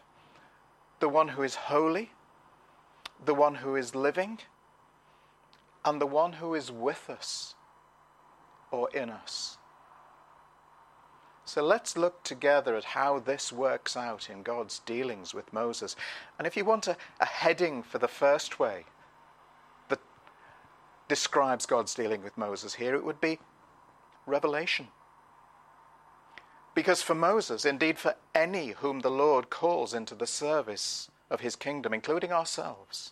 the 0.99 1.09
one 1.09 1.29
who 1.29 1.41
is 1.41 1.55
holy, 1.55 2.11
the 3.25 3.33
one 3.33 3.55
who 3.55 3.75
is 3.75 3.95
living, 3.95 4.37
and 5.83 5.99
the 5.99 6.05
one 6.05 6.33
who 6.33 6.53
is 6.53 6.71
with 6.71 7.09
us 7.09 7.55
or 8.69 8.87
in 8.91 9.09
us. 9.09 9.57
So 11.45 11.63
let's 11.63 11.97
look 11.97 12.21
together 12.21 12.75
at 12.75 12.83
how 12.83 13.17
this 13.17 13.51
works 13.51 13.97
out 13.97 14.29
in 14.29 14.43
God's 14.43 14.77
dealings 14.77 15.33
with 15.33 15.51
Moses. 15.51 15.95
And 16.37 16.45
if 16.45 16.55
you 16.55 16.63
want 16.63 16.87
a, 16.87 16.95
a 17.19 17.25
heading 17.25 17.81
for 17.81 17.97
the 17.97 18.07
first 18.07 18.59
way, 18.59 18.85
describes 21.11 21.65
God's 21.65 21.93
dealing 21.93 22.23
with 22.23 22.37
Moses 22.37 22.75
here, 22.75 22.95
it 22.95 23.03
would 23.03 23.19
be 23.19 23.37
revelation. 24.25 24.87
Because 26.73 27.01
for 27.01 27.13
Moses, 27.13 27.65
indeed 27.65 27.99
for 27.99 28.15
any 28.33 28.69
whom 28.69 29.01
the 29.01 29.11
Lord 29.11 29.49
calls 29.49 29.93
into 29.93 30.15
the 30.15 30.25
service 30.25 31.11
of 31.29 31.41
his 31.41 31.57
kingdom, 31.57 31.93
including 31.93 32.31
ourselves, 32.31 33.11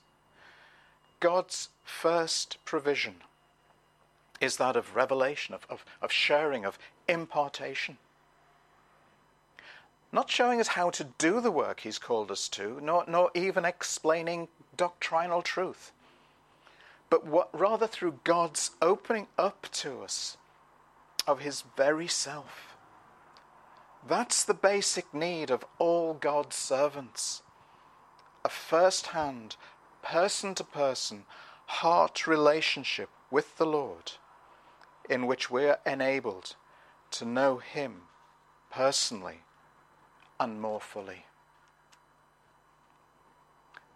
God's 1.19 1.67
first 1.83 2.57
provision 2.63 3.15
is 4.39 4.55
that 4.55 4.77
of 4.77 4.95
revelation, 4.95 5.53
of, 5.53 5.67
of, 5.69 5.83
of 6.01 6.09
sharing, 6.09 6.63
of 6.63 6.79
impartation. 7.09 7.97
Not 10.13 10.31
showing 10.31 10.61
us 10.61 10.69
how 10.69 10.89
to 10.91 11.03
do 11.03 11.41
the 11.41 11.51
work 11.51 11.81
he's 11.81 11.99
called 11.99 12.31
us 12.31 12.47
to, 12.47 12.79
nor, 12.81 13.03
nor 13.09 13.29
even 13.35 13.65
explaining 13.65 14.47
doctrinal 14.77 15.41
truth 15.41 15.91
but 17.09 17.25
what, 17.25 17.49
rather 17.57 17.87
through 17.87 18.19
God's 18.23 18.71
opening 18.81 19.27
up 19.37 19.67
to 19.73 20.01
us 20.01 20.37
of 21.27 21.39
His 21.39 21.63
very 21.75 22.07
self. 22.07 22.75
That's 24.07 24.43
the 24.43 24.53
basic 24.53 25.13
need 25.13 25.51
of 25.51 25.65
all 25.77 26.13
God's 26.13 26.55
servants 26.55 27.41
a 28.45 28.49
first 28.49 29.07
hand, 29.07 29.57
person 30.01 30.55
to 30.55 30.63
person, 30.63 31.25
heart 31.65 32.25
relationship 32.25 33.09
with 33.29 33.57
the 33.57 33.65
Lord, 33.65 34.13
in 35.09 35.27
which 35.27 35.51
we 35.51 35.65
are 35.65 35.79
enabled 35.85 36.55
to 37.11 37.25
know 37.25 37.57
Him 37.57 38.03
personally 38.71 39.39
and 40.39 40.61
more 40.61 40.79
fully. 40.79 41.25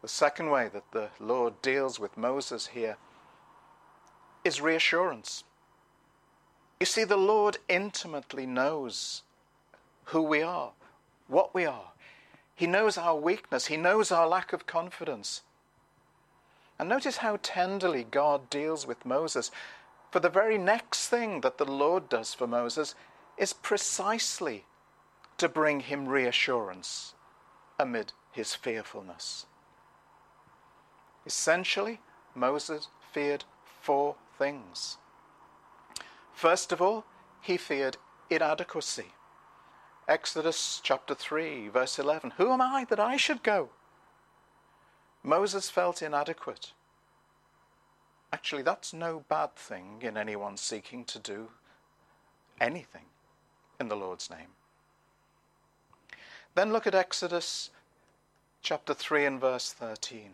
The 0.02 0.10
second 0.10 0.50
way 0.50 0.70
that 0.74 0.92
the 0.92 1.10
Lord 1.20 1.62
deals 1.62 1.98
with 2.00 2.18
Moses 2.18 2.68
here 2.68 2.98
is 4.44 4.62
reassurance. 4.62 5.44
You 6.80 6.86
see, 6.86 7.04
the 7.04 7.18
Lord 7.18 7.58
intimately 7.70 8.46
knows 8.46 9.24
who 10.06 10.22
we 10.22 10.42
are, 10.42 10.72
what 11.28 11.54
we 11.54 11.66
are. 11.66 11.92
He 12.56 12.68
knows 12.68 12.98
our 12.98 13.16
weakness, 13.16 13.68
He 13.68 13.78
knows 13.78 14.12
our 14.12 14.28
lack 14.28 14.54
of 14.54 14.66
confidence. 14.66 15.42
And 16.78 16.90
notice 16.90 17.18
how 17.18 17.40
tenderly 17.42 18.04
God 18.04 18.50
deals 18.50 18.86
with 18.86 19.06
Moses. 19.06 19.52
For 20.12 20.20
the 20.20 20.30
very 20.30 20.58
next 20.58 21.08
thing 21.08 21.42
that 21.42 21.58
the 21.58 21.66
Lord 21.66 22.10
does 22.10 22.34
for 22.34 22.48
Moses 22.48 22.96
is 23.38 23.54
precisely 23.54 24.66
to 25.38 25.50
bring 25.50 25.82
him 25.82 26.08
reassurance 26.08 27.14
amid 27.80 28.14
his 28.32 28.54
fearfulness. 28.54 29.46
Essentially, 31.26 32.00
Moses 32.36 32.90
feared 33.12 33.46
four 33.82 34.16
things. 34.38 34.98
First 36.34 36.72
of 36.72 36.82
all, 36.82 37.06
he 37.42 37.58
feared 37.58 37.98
inadequacy. 38.30 39.14
Exodus 40.08 40.82
chapter 40.84 41.16
3, 41.16 41.70
verse 41.70 41.98
11 41.98 42.34
Who 42.38 42.52
am 42.52 42.62
I 42.62 42.86
that 42.90 43.00
I 43.00 43.18
should 43.18 43.44
go? 43.44 43.70
Moses 45.24 45.70
felt 45.70 46.02
inadequate. 46.02 46.74
Actually, 48.34 48.64
that's 48.64 48.94
no 48.94 49.24
bad 49.30 49.56
thing 49.56 50.02
in 50.02 50.18
anyone 50.18 50.58
seeking 50.58 51.06
to 51.06 51.20
do 51.20 51.50
anything 52.60 53.06
in 53.80 53.88
the 53.88 53.96
Lord's 53.96 54.30
name. 54.30 54.50
Then 56.56 56.74
look 56.74 56.86
at 56.86 56.96
Exodus 56.96 57.70
chapter 58.62 58.94
3 58.94 59.26
and 59.26 59.42
verse 59.42 59.72
13. 59.72 60.32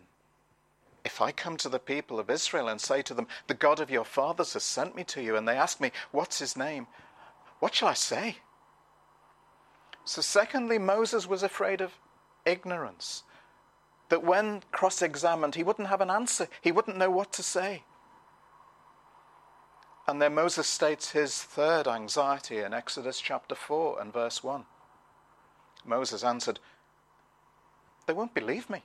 If 1.06 1.22
I 1.22 1.32
come 1.32 1.58
to 1.58 1.70
the 1.70 1.80
people 1.80 2.20
of 2.20 2.30
Israel 2.30 2.68
and 2.68 2.80
say 2.80 3.02
to 3.04 3.14
them, 3.14 3.28
The 3.48 3.54
God 3.54 3.80
of 3.80 3.90
your 3.90 4.06
fathers 4.06 4.54
has 4.54 4.64
sent 4.64 4.96
me 4.96 5.04
to 5.06 5.22
you, 5.22 5.36
and 5.36 5.48
they 5.48 5.56
ask 5.56 5.80
me, 5.80 5.92
What's 6.12 6.40
his 6.40 6.58
name? 6.58 6.88
What 7.60 7.76
shall 7.76 7.88
I 7.88 7.94
say? 7.94 8.38
So, 10.06 10.22
secondly, 10.22 10.80
Moses 10.80 11.28
was 11.28 11.44
afraid 11.44 11.82
of 11.82 11.94
ignorance. 12.46 13.24
That 14.10 14.24
when 14.24 14.64
cross 14.72 15.02
examined, 15.02 15.56
he 15.56 15.64
wouldn't 15.64 15.90
have 15.90 16.02
an 16.02 16.10
answer, 16.10 16.48
he 16.62 16.72
wouldn't 16.72 16.98
know 16.98 17.12
what 17.12 17.32
to 17.34 17.44
say. 17.44 17.84
And 20.08 20.20
then 20.20 20.34
Moses 20.34 20.66
states 20.66 21.12
his 21.12 21.44
third 21.44 21.88
anxiety 21.88 22.58
in 22.58 22.74
Exodus 22.74 23.22
chapter 23.22 23.54
4 23.54 24.02
and 24.02 24.12
verse 24.12 24.44
1. 24.44 24.66
Moses 25.86 26.24
answered, 26.24 26.60
They 28.08 28.14
won't 28.14 28.34
believe 28.34 28.70
me. 28.72 28.82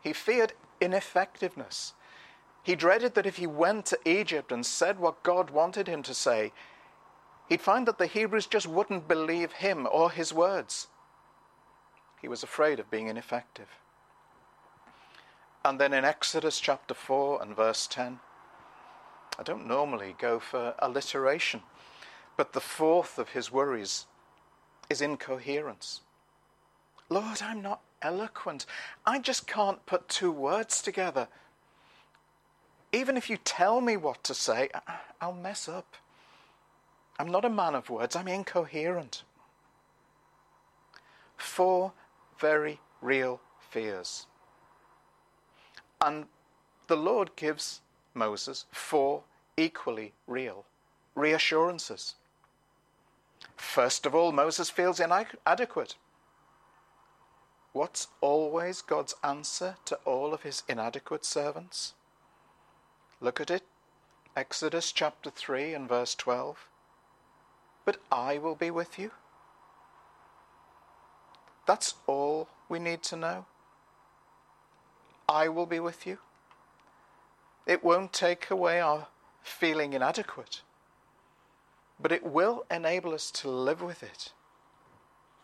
He 0.00 0.12
feared 0.12 0.54
ineffectiveness. 0.80 1.94
He 2.62 2.74
dreaded 2.74 3.14
that 3.14 3.26
if 3.26 3.36
he 3.36 3.46
went 3.46 3.86
to 3.86 3.98
Egypt 4.04 4.52
and 4.52 4.64
said 4.64 4.98
what 4.98 5.22
God 5.22 5.50
wanted 5.50 5.88
him 5.88 6.02
to 6.02 6.14
say, 6.14 6.52
he'd 7.48 7.60
find 7.60 7.86
that 7.86 7.98
the 7.98 8.06
Hebrews 8.06 8.46
just 8.46 8.66
wouldn't 8.66 9.08
believe 9.08 9.52
him 9.52 9.86
or 9.90 10.10
his 10.10 10.32
words. 10.32 10.88
He 12.20 12.28
was 12.28 12.42
afraid 12.42 12.78
of 12.78 12.90
being 12.90 13.08
ineffective. 13.08 13.68
And 15.64 15.78
then 15.78 15.92
in 15.92 16.04
Exodus 16.04 16.60
chapter 16.60 16.94
4 16.94 17.42
and 17.42 17.54
verse 17.54 17.86
10, 17.86 18.20
I 19.38 19.42
don't 19.42 19.66
normally 19.66 20.14
go 20.18 20.38
for 20.38 20.74
alliteration, 20.78 21.62
but 22.36 22.52
the 22.52 22.60
fourth 22.60 23.18
of 23.18 23.30
his 23.30 23.50
worries 23.50 24.06
is 24.88 25.00
incoherence. 25.00 26.02
Lord, 27.08 27.42
I'm 27.42 27.62
not 27.62 27.80
eloquent. 28.02 28.66
I 29.06 29.18
just 29.18 29.46
can't 29.46 29.84
put 29.86 30.08
two 30.08 30.32
words 30.32 30.82
together. 30.82 31.28
Even 32.92 33.16
if 33.16 33.30
you 33.30 33.36
tell 33.36 33.80
me 33.80 33.96
what 33.96 34.22
to 34.24 34.34
say, 34.34 34.68
I'll 35.20 35.32
mess 35.32 35.68
up. 35.68 35.94
I'm 37.18 37.30
not 37.30 37.44
a 37.44 37.50
man 37.50 37.74
of 37.74 37.90
words, 37.90 38.16
I'm 38.16 38.28
incoherent. 38.28 39.22
Four 41.36 41.92
very 42.38 42.80
real 43.00 43.40
fears. 43.58 44.26
And 46.00 46.26
the 46.86 46.96
Lord 46.96 47.36
gives 47.36 47.82
Moses 48.14 48.64
four 48.72 49.22
equally 49.56 50.12
real 50.26 50.64
reassurances. 51.14 52.14
First 53.56 54.06
of 54.06 54.14
all, 54.14 54.32
Moses 54.32 54.70
feels 54.70 54.98
inadequate. 54.98 55.96
What's 57.72 58.08
always 58.20 58.82
God's 58.82 59.14
answer 59.22 59.76
to 59.84 59.98
all 60.04 60.34
of 60.34 60.42
his 60.42 60.62
inadequate 60.68 61.24
servants? 61.24 61.94
Look 63.20 63.40
at 63.40 63.50
it. 63.50 63.62
Exodus 64.36 64.92
chapter 64.92 65.30
3 65.30 65.74
and 65.74 65.88
verse 65.88 66.14
12. 66.14 66.68
But 67.84 67.98
I 68.10 68.38
will 68.38 68.54
be 68.54 68.70
with 68.70 68.98
you. 68.98 69.10
That's 71.66 71.94
all 72.06 72.48
we 72.68 72.78
need 72.78 73.02
to 73.04 73.16
know. 73.16 73.46
I 75.28 75.48
will 75.48 75.66
be 75.66 75.78
with 75.80 76.06
you. 76.06 76.18
It 77.66 77.84
won't 77.84 78.12
take 78.12 78.50
away 78.50 78.80
our 78.80 79.06
feeling 79.42 79.92
inadequate, 79.92 80.62
but 82.00 82.10
it 82.10 82.24
will 82.24 82.64
enable 82.70 83.14
us 83.14 83.30
to 83.32 83.48
live 83.48 83.80
with 83.80 84.02
it. 84.02 84.32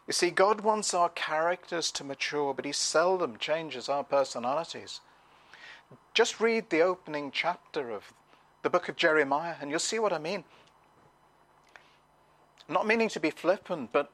You 0.06 0.12
see, 0.12 0.30
God 0.30 0.60
wants 0.60 0.94
our 0.94 1.08
characters 1.08 1.90
to 1.92 2.04
mature, 2.04 2.54
but 2.54 2.64
He 2.64 2.72
seldom 2.72 3.38
changes 3.38 3.88
our 3.88 4.04
personalities. 4.04 5.00
Just 6.14 6.40
read 6.40 6.70
the 6.70 6.80
opening 6.80 7.30
chapter 7.32 7.90
of 7.90 8.12
the 8.62 8.70
book 8.70 8.88
of 8.88 8.96
Jeremiah, 8.96 9.56
and 9.60 9.70
you'll 9.70 9.80
see 9.80 9.98
what 9.98 10.12
I 10.12 10.18
mean. 10.18 10.44
Not 12.68 12.86
meaning 12.86 13.08
to 13.10 13.20
be 13.20 13.30
flippant, 13.30 13.92
but 13.92 14.10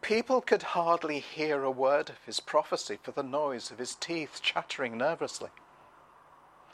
people 0.00 0.40
could 0.40 0.62
hardly 0.62 1.20
hear 1.20 1.62
a 1.62 1.70
word 1.70 2.10
of 2.10 2.24
his 2.24 2.40
prophecy 2.40 2.98
for 3.02 3.12
the 3.12 3.22
noise 3.22 3.70
of 3.70 3.78
his 3.78 3.94
teeth 3.94 4.40
chattering 4.42 4.96
nervously. 4.98 5.50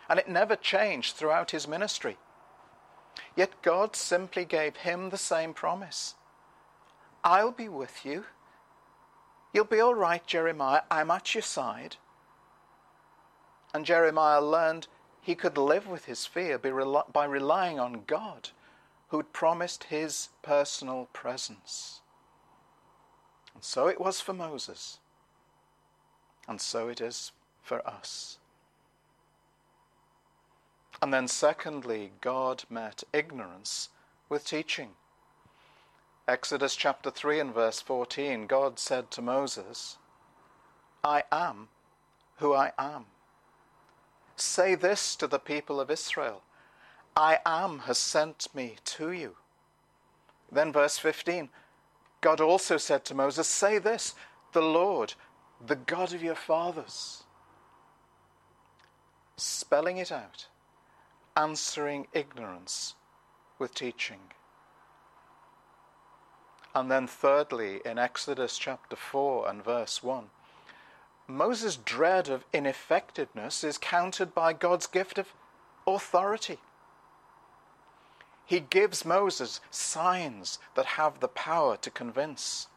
And 0.09 0.19
it 0.19 0.29
never 0.29 0.57
changed 0.57 1.17
throughout 1.17 1.51
his 1.51 1.69
ministry. 1.69 2.17
Yet 3.37 3.63
God 3.63 3.97
simply 3.97 4.45
gave 4.45 4.77
him 4.77 5.11
the 5.11 5.19
same 5.19 5.53
promise 5.53 6.15
I'll 7.25 7.51
be 7.53 7.69
with 7.69 8.05
you. 8.05 8.25
You'll 9.53 9.65
be 9.65 9.81
all 9.81 9.95
right, 9.95 10.25
Jeremiah. 10.27 10.83
I'm 10.91 11.11
at 11.11 11.35
your 11.35 11.43
side. 11.43 11.97
And 13.75 13.85
Jeremiah 13.85 14.41
learned 14.41 14.89
he 15.21 15.35
could 15.35 15.59
live 15.59 15.87
with 15.87 16.07
his 16.07 16.27
fear 16.27 16.59
by 16.59 17.25
relying 17.25 17.79
on 17.79 18.05
God, 18.07 18.51
who'd 19.09 19.33
promised 19.33 19.85
his 19.85 20.31
personal 20.43 21.09
presence. 21.13 22.01
And 23.55 23.63
so 23.65 23.89
it 23.89 24.01
was 24.01 24.21
for 24.21 24.33
Moses, 24.33 24.99
and 26.47 26.61
so 26.61 26.89
it 26.89 27.01
is 27.01 27.33
for 27.63 27.87
us. 27.87 28.39
And 31.03 31.13
then, 31.13 31.29
secondly, 31.29 32.13
God 32.21 32.65
met 32.71 33.05
ignorance 33.13 33.91
with 34.29 34.47
teaching. 34.47 34.91
Exodus 36.29 36.77
chapter 36.77 37.11
3 37.11 37.41
and 37.41 37.55
verse 37.55 37.81
14 37.81 38.47
God 38.47 38.79
said 38.79 39.11
to 39.13 39.23
Moses, 39.23 39.97
I 41.03 41.23
am 41.33 41.69
who 42.37 42.53
I 42.53 42.73
am. 42.79 43.07
Say 44.37 44.75
this 44.75 45.17
to 45.17 45.27
the 45.27 45.39
people 45.39 45.81
of 45.81 45.91
Israel 45.91 46.43
I 47.17 47.39
am 47.47 47.81
has 47.81 47.97
sent 47.97 48.55
me 48.55 48.77
to 48.85 49.11
you. 49.11 49.37
Then, 50.53 50.71
verse 50.71 50.99
15 50.99 51.49
God 52.21 52.43
also 52.43 52.77
said 52.77 53.07
to 53.07 53.15
Moses, 53.15 53.49
Say 53.49 53.79
this, 53.79 54.15
the 54.53 54.61
Lord, 54.61 55.15
the 55.67 55.77
God 55.77 56.13
of 56.13 56.23
your 56.23 56.35
fathers. 56.35 57.23
Spelling 59.39 59.97
it 59.97 60.13
out, 60.13 60.49
answering 61.35 62.07
ignorance 62.13 62.97
with 63.59 63.73
teaching. 63.73 64.21
And 66.79 66.93
then, 66.93 67.09
thirdly, 67.09 67.81
in 67.85 67.99
Exodus 67.99 68.57
chapter 68.57 68.95
4 68.95 69.49
and 69.49 69.65
verse 69.65 70.01
1, 70.01 70.31
Moses' 71.27 71.77
dread 71.77 72.29
of 72.29 72.45
ineffectiveness 72.53 73.65
is 73.65 73.79
countered 73.79 74.33
by 74.33 74.53
God's 74.53 74.87
gift 74.87 75.19
of 75.19 75.35
authority. 75.89 76.59
He 78.47 78.61
gives 78.61 79.05
Moses 79.05 79.61
signs 79.73 80.61
that 80.77 80.87
have 80.87 81.19
the 81.19 81.27
power 81.27 81.77
to 81.79 81.91
convince. 81.91 82.69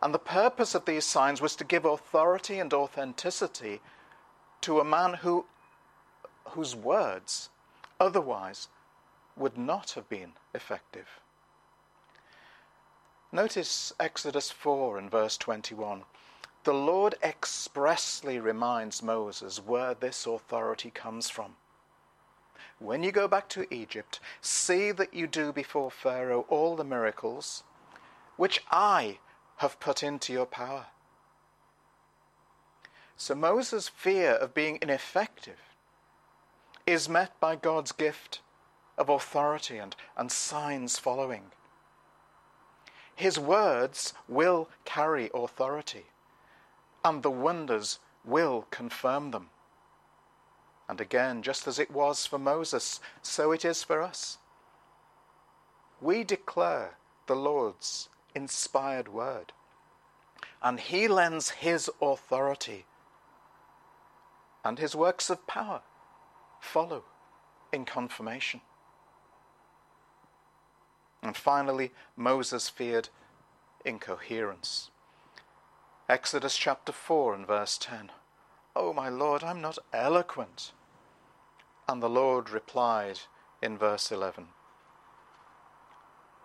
And 0.00 0.14
the 0.14 0.20
purpose 0.20 0.76
of 0.76 0.84
these 0.84 1.04
signs 1.04 1.40
was 1.40 1.56
to 1.56 1.64
give 1.64 1.84
authority 1.84 2.60
and 2.60 2.72
authenticity 2.72 3.80
to 4.60 4.78
a 4.78 4.84
man 4.84 5.14
who, 5.14 5.44
whose 6.50 6.76
words 6.76 7.48
otherwise 7.98 8.68
would 9.36 9.58
not 9.58 9.90
have 9.96 10.08
been 10.08 10.34
effective. 10.54 11.08
Notice 13.32 13.92
Exodus 14.00 14.50
4 14.50 14.98
and 14.98 15.08
verse 15.08 15.36
21. 15.36 16.02
The 16.64 16.74
Lord 16.74 17.14
expressly 17.22 18.40
reminds 18.40 19.04
Moses 19.04 19.64
where 19.64 19.94
this 19.94 20.26
authority 20.26 20.90
comes 20.90 21.30
from. 21.30 21.54
When 22.80 23.04
you 23.04 23.12
go 23.12 23.28
back 23.28 23.48
to 23.50 23.72
Egypt, 23.72 24.18
see 24.40 24.90
that 24.90 25.14
you 25.14 25.28
do 25.28 25.52
before 25.52 25.92
Pharaoh 25.92 26.44
all 26.48 26.74
the 26.74 26.82
miracles 26.82 27.62
which 28.36 28.64
I 28.68 29.18
have 29.58 29.78
put 29.78 30.02
into 30.02 30.32
your 30.32 30.46
power. 30.46 30.86
So 33.16 33.36
Moses' 33.36 33.88
fear 33.88 34.32
of 34.32 34.54
being 34.54 34.78
ineffective 34.82 35.60
is 36.84 37.08
met 37.08 37.38
by 37.38 37.54
God's 37.54 37.92
gift 37.92 38.40
of 38.98 39.08
authority 39.08 39.78
and, 39.78 39.94
and 40.16 40.32
signs 40.32 40.98
following. 40.98 41.52
His 43.20 43.38
words 43.38 44.14
will 44.28 44.70
carry 44.86 45.30
authority, 45.34 46.06
and 47.04 47.22
the 47.22 47.30
wonders 47.30 47.98
will 48.24 48.66
confirm 48.70 49.30
them. 49.30 49.50
And 50.88 51.02
again, 51.02 51.42
just 51.42 51.68
as 51.68 51.78
it 51.78 51.90
was 51.90 52.24
for 52.24 52.38
Moses, 52.38 52.98
so 53.20 53.52
it 53.52 53.62
is 53.62 53.84
for 53.84 54.00
us. 54.00 54.38
We 56.00 56.24
declare 56.24 56.96
the 57.26 57.36
Lord's 57.36 58.08
inspired 58.34 59.08
word, 59.08 59.52
and 60.62 60.80
He 60.80 61.06
lends 61.06 61.50
His 61.50 61.90
authority, 62.00 62.86
and 64.64 64.78
His 64.78 64.96
works 64.96 65.28
of 65.28 65.46
power 65.46 65.82
follow 66.58 67.04
in 67.70 67.84
confirmation. 67.84 68.62
And 71.22 71.36
finally, 71.36 71.92
Moses 72.16 72.68
feared 72.68 73.10
incoherence. 73.84 74.90
Exodus 76.08 76.56
chapter 76.56 76.92
4 76.92 77.34
and 77.34 77.46
verse 77.46 77.78
10. 77.78 78.10
Oh, 78.74 78.92
my 78.92 79.08
Lord, 79.08 79.44
I'm 79.44 79.60
not 79.60 79.78
eloquent. 79.92 80.72
And 81.88 82.02
the 82.02 82.08
Lord 82.08 82.50
replied 82.50 83.20
in 83.62 83.76
verse 83.76 84.10
11 84.10 84.48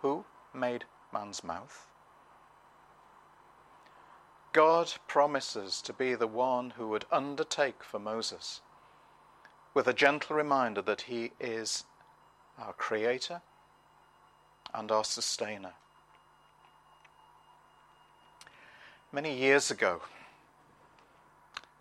Who 0.02 0.24
made 0.52 0.84
man's 1.12 1.42
mouth? 1.42 1.86
God 4.52 4.94
promises 5.06 5.82
to 5.82 5.92
be 5.92 6.14
the 6.14 6.26
one 6.26 6.70
who 6.70 6.88
would 6.88 7.04
undertake 7.12 7.82
for 7.82 7.98
Moses, 7.98 8.60
with 9.74 9.86
a 9.86 9.92
gentle 9.92 10.34
reminder 10.34 10.80
that 10.82 11.02
he 11.02 11.32
is 11.38 11.84
our 12.58 12.72
creator 12.72 13.42
and 14.74 14.90
our 14.90 15.04
sustainer. 15.04 15.72
Many 19.12 19.36
years 19.36 19.70
ago, 19.70 20.02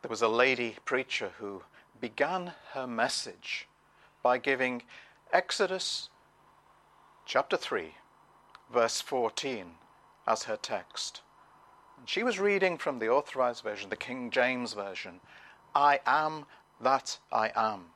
there 0.02 0.10
was 0.10 0.22
a 0.22 0.28
lady 0.28 0.78
preacher 0.86 1.32
who 1.40 1.64
began 2.00 2.54
her 2.74 2.86
message 2.86 3.68
by 4.22 4.38
giving 4.38 4.84
Exodus 5.34 6.10
chapter 7.26 7.58
3, 7.58 7.96
verse 8.72 9.02
14, 9.02 9.72
as 10.28 10.44
her 10.44 10.58
text. 10.58 11.22
And 11.98 12.08
she 12.08 12.24
was 12.24 12.40
reading 12.40 12.78
from 12.78 13.00
the 13.00 13.10
Authorized 13.10 13.64
Version, 13.64 13.90
the 13.90 13.96
King 13.96 14.30
James 14.30 14.74
Version 14.74 15.20
I 15.74 16.00
am 16.06 16.46
that 16.80 17.18
I 17.32 17.52
am. 17.56 17.88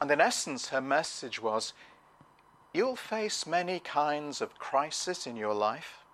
And 0.00 0.10
in 0.10 0.20
essence, 0.20 0.68
her 0.68 0.80
message 0.80 1.42
was 1.42 1.72
You'll 2.72 2.96
face 2.96 3.46
many 3.46 3.80
kinds 3.80 4.40
of 4.40 4.58
crisis 4.58 5.26
in 5.26 5.36
your 5.36 5.54
life. 5.54 6.04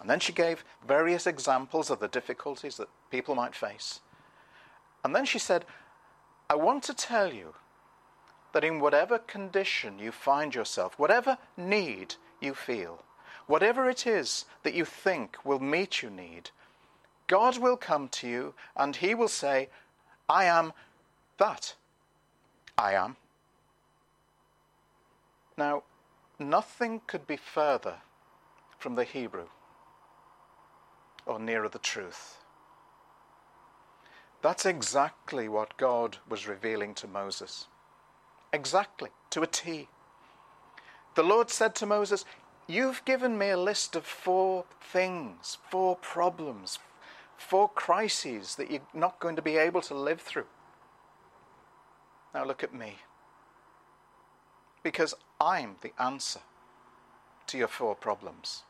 And 0.00 0.10
then 0.10 0.20
she 0.20 0.32
gave 0.32 0.64
various 0.86 1.26
examples 1.26 1.90
of 1.90 2.00
the 2.00 2.08
difficulties 2.08 2.76
that 2.76 2.88
people 3.10 3.34
might 3.34 3.54
face. 3.54 4.00
And 5.02 5.14
then 5.14 5.24
she 5.24 5.38
said, 5.38 5.64
I 6.50 6.56
want 6.56 6.82
to 6.84 6.94
tell 6.94 7.32
you 7.32 7.54
that 8.52 8.64
in 8.64 8.80
whatever 8.80 9.18
condition 9.18 9.98
you 9.98 10.12
find 10.12 10.54
yourself, 10.54 10.98
whatever 10.98 11.38
need 11.56 12.16
you 12.40 12.54
feel, 12.54 13.02
whatever 13.46 13.88
it 13.88 14.06
is 14.06 14.44
that 14.62 14.74
you 14.74 14.84
think 14.84 15.44
will 15.44 15.58
meet 15.58 16.02
your 16.02 16.10
need, 16.10 16.50
God 17.26 17.58
will 17.58 17.76
come 17.76 18.08
to 18.08 18.28
you 18.28 18.54
and 18.76 18.96
He 18.96 19.14
will 19.14 19.28
say, 19.28 19.68
I 20.28 20.44
am 20.44 20.72
that 21.38 21.74
I 22.76 22.94
am. 22.94 23.16
Now, 25.56 25.82
Nothing 26.38 27.02
could 27.06 27.26
be 27.26 27.36
further 27.36 27.96
from 28.78 28.96
the 28.96 29.04
Hebrew. 29.04 29.46
or 31.26 31.38
nearer 31.38 31.68
the 31.68 31.78
truth. 31.78 32.38
That's 34.42 34.66
exactly 34.66 35.48
what 35.48 35.76
God 35.76 36.18
was 36.28 36.48
revealing 36.48 36.94
to 36.96 37.08
Moses. 37.08 37.66
Exactly, 38.52 39.10
to 39.30 39.42
a 39.42 39.46
T. 39.46 39.88
The 41.16 41.22
Lord 41.24 41.50
said 41.50 41.74
to 41.76 41.86
Moses, 41.86 42.24
You've 42.68 43.04
given 43.04 43.38
me 43.38 43.50
a 43.50 43.58
list 43.58 43.96
of 43.96 44.06
four 44.06 44.64
things, 44.80 45.58
four 45.70 45.96
problems, 45.96 46.78
four 47.36 47.68
crises 47.70 48.56
that 48.56 48.70
you're 48.70 48.80
not 48.94 49.20
going 49.20 49.36
to 49.36 49.42
be 49.42 49.56
able 49.58 49.82
to 49.82 49.94
live 49.94 50.20
through. 50.20 50.46
Now 52.34 52.44
look 52.44 52.64
at 52.64 52.74
me. 52.74 52.96
Because 54.84 55.14
I'm 55.40 55.76
the 55.80 55.92
answer 56.00 56.40
to 57.48 57.58
your 57.58 57.66
four 57.66 57.96
problems. 57.96 58.62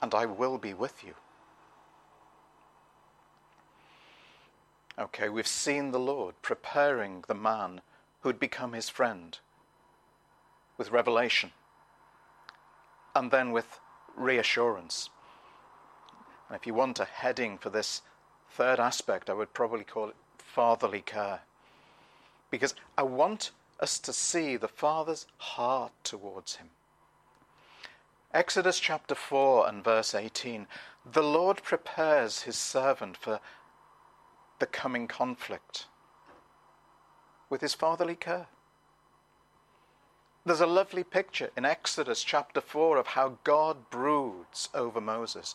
And 0.00 0.14
I 0.14 0.26
will 0.26 0.58
be 0.58 0.74
with 0.74 1.02
you. 1.02 1.14
Okay, 4.98 5.28
we've 5.28 5.46
seen 5.48 5.90
the 5.90 5.98
Lord 5.98 6.34
preparing 6.42 7.24
the 7.26 7.34
man 7.34 7.80
who'd 8.20 8.38
become 8.38 8.72
his 8.74 8.88
friend 8.88 9.38
with 10.76 10.90
revelation 10.90 11.52
and 13.14 13.30
then 13.30 13.50
with 13.52 13.80
reassurance. 14.16 15.08
And 16.48 16.56
if 16.56 16.66
you 16.66 16.74
want 16.74 17.00
a 17.00 17.04
heading 17.04 17.58
for 17.58 17.70
this 17.70 18.02
third 18.50 18.78
aspect, 18.78 19.30
I 19.30 19.34
would 19.34 19.54
probably 19.54 19.84
call 19.84 20.08
it 20.08 20.16
fatherly 20.36 21.00
care. 21.00 21.40
Because 22.50 22.74
I 22.96 23.02
want 23.02 23.52
us 23.80 23.98
to 24.00 24.12
see 24.12 24.56
the 24.56 24.68
Father's 24.68 25.26
heart 25.38 25.92
towards 26.02 26.56
him. 26.56 26.70
Exodus 28.34 28.78
chapter 28.78 29.14
4 29.14 29.68
and 29.68 29.82
verse 29.82 30.14
18 30.14 30.66
The 31.10 31.22
Lord 31.22 31.62
prepares 31.62 32.42
his 32.42 32.56
servant 32.56 33.16
for 33.16 33.40
the 34.58 34.66
coming 34.66 35.06
conflict 35.06 35.86
with 37.48 37.60
his 37.60 37.74
fatherly 37.74 38.16
care. 38.16 38.46
There's 40.44 40.60
a 40.60 40.66
lovely 40.66 41.04
picture 41.04 41.50
in 41.56 41.64
Exodus 41.64 42.22
chapter 42.22 42.60
4 42.60 42.96
of 42.96 43.08
how 43.08 43.38
God 43.44 43.90
broods 43.90 44.68
over 44.74 45.00
Moses. 45.00 45.54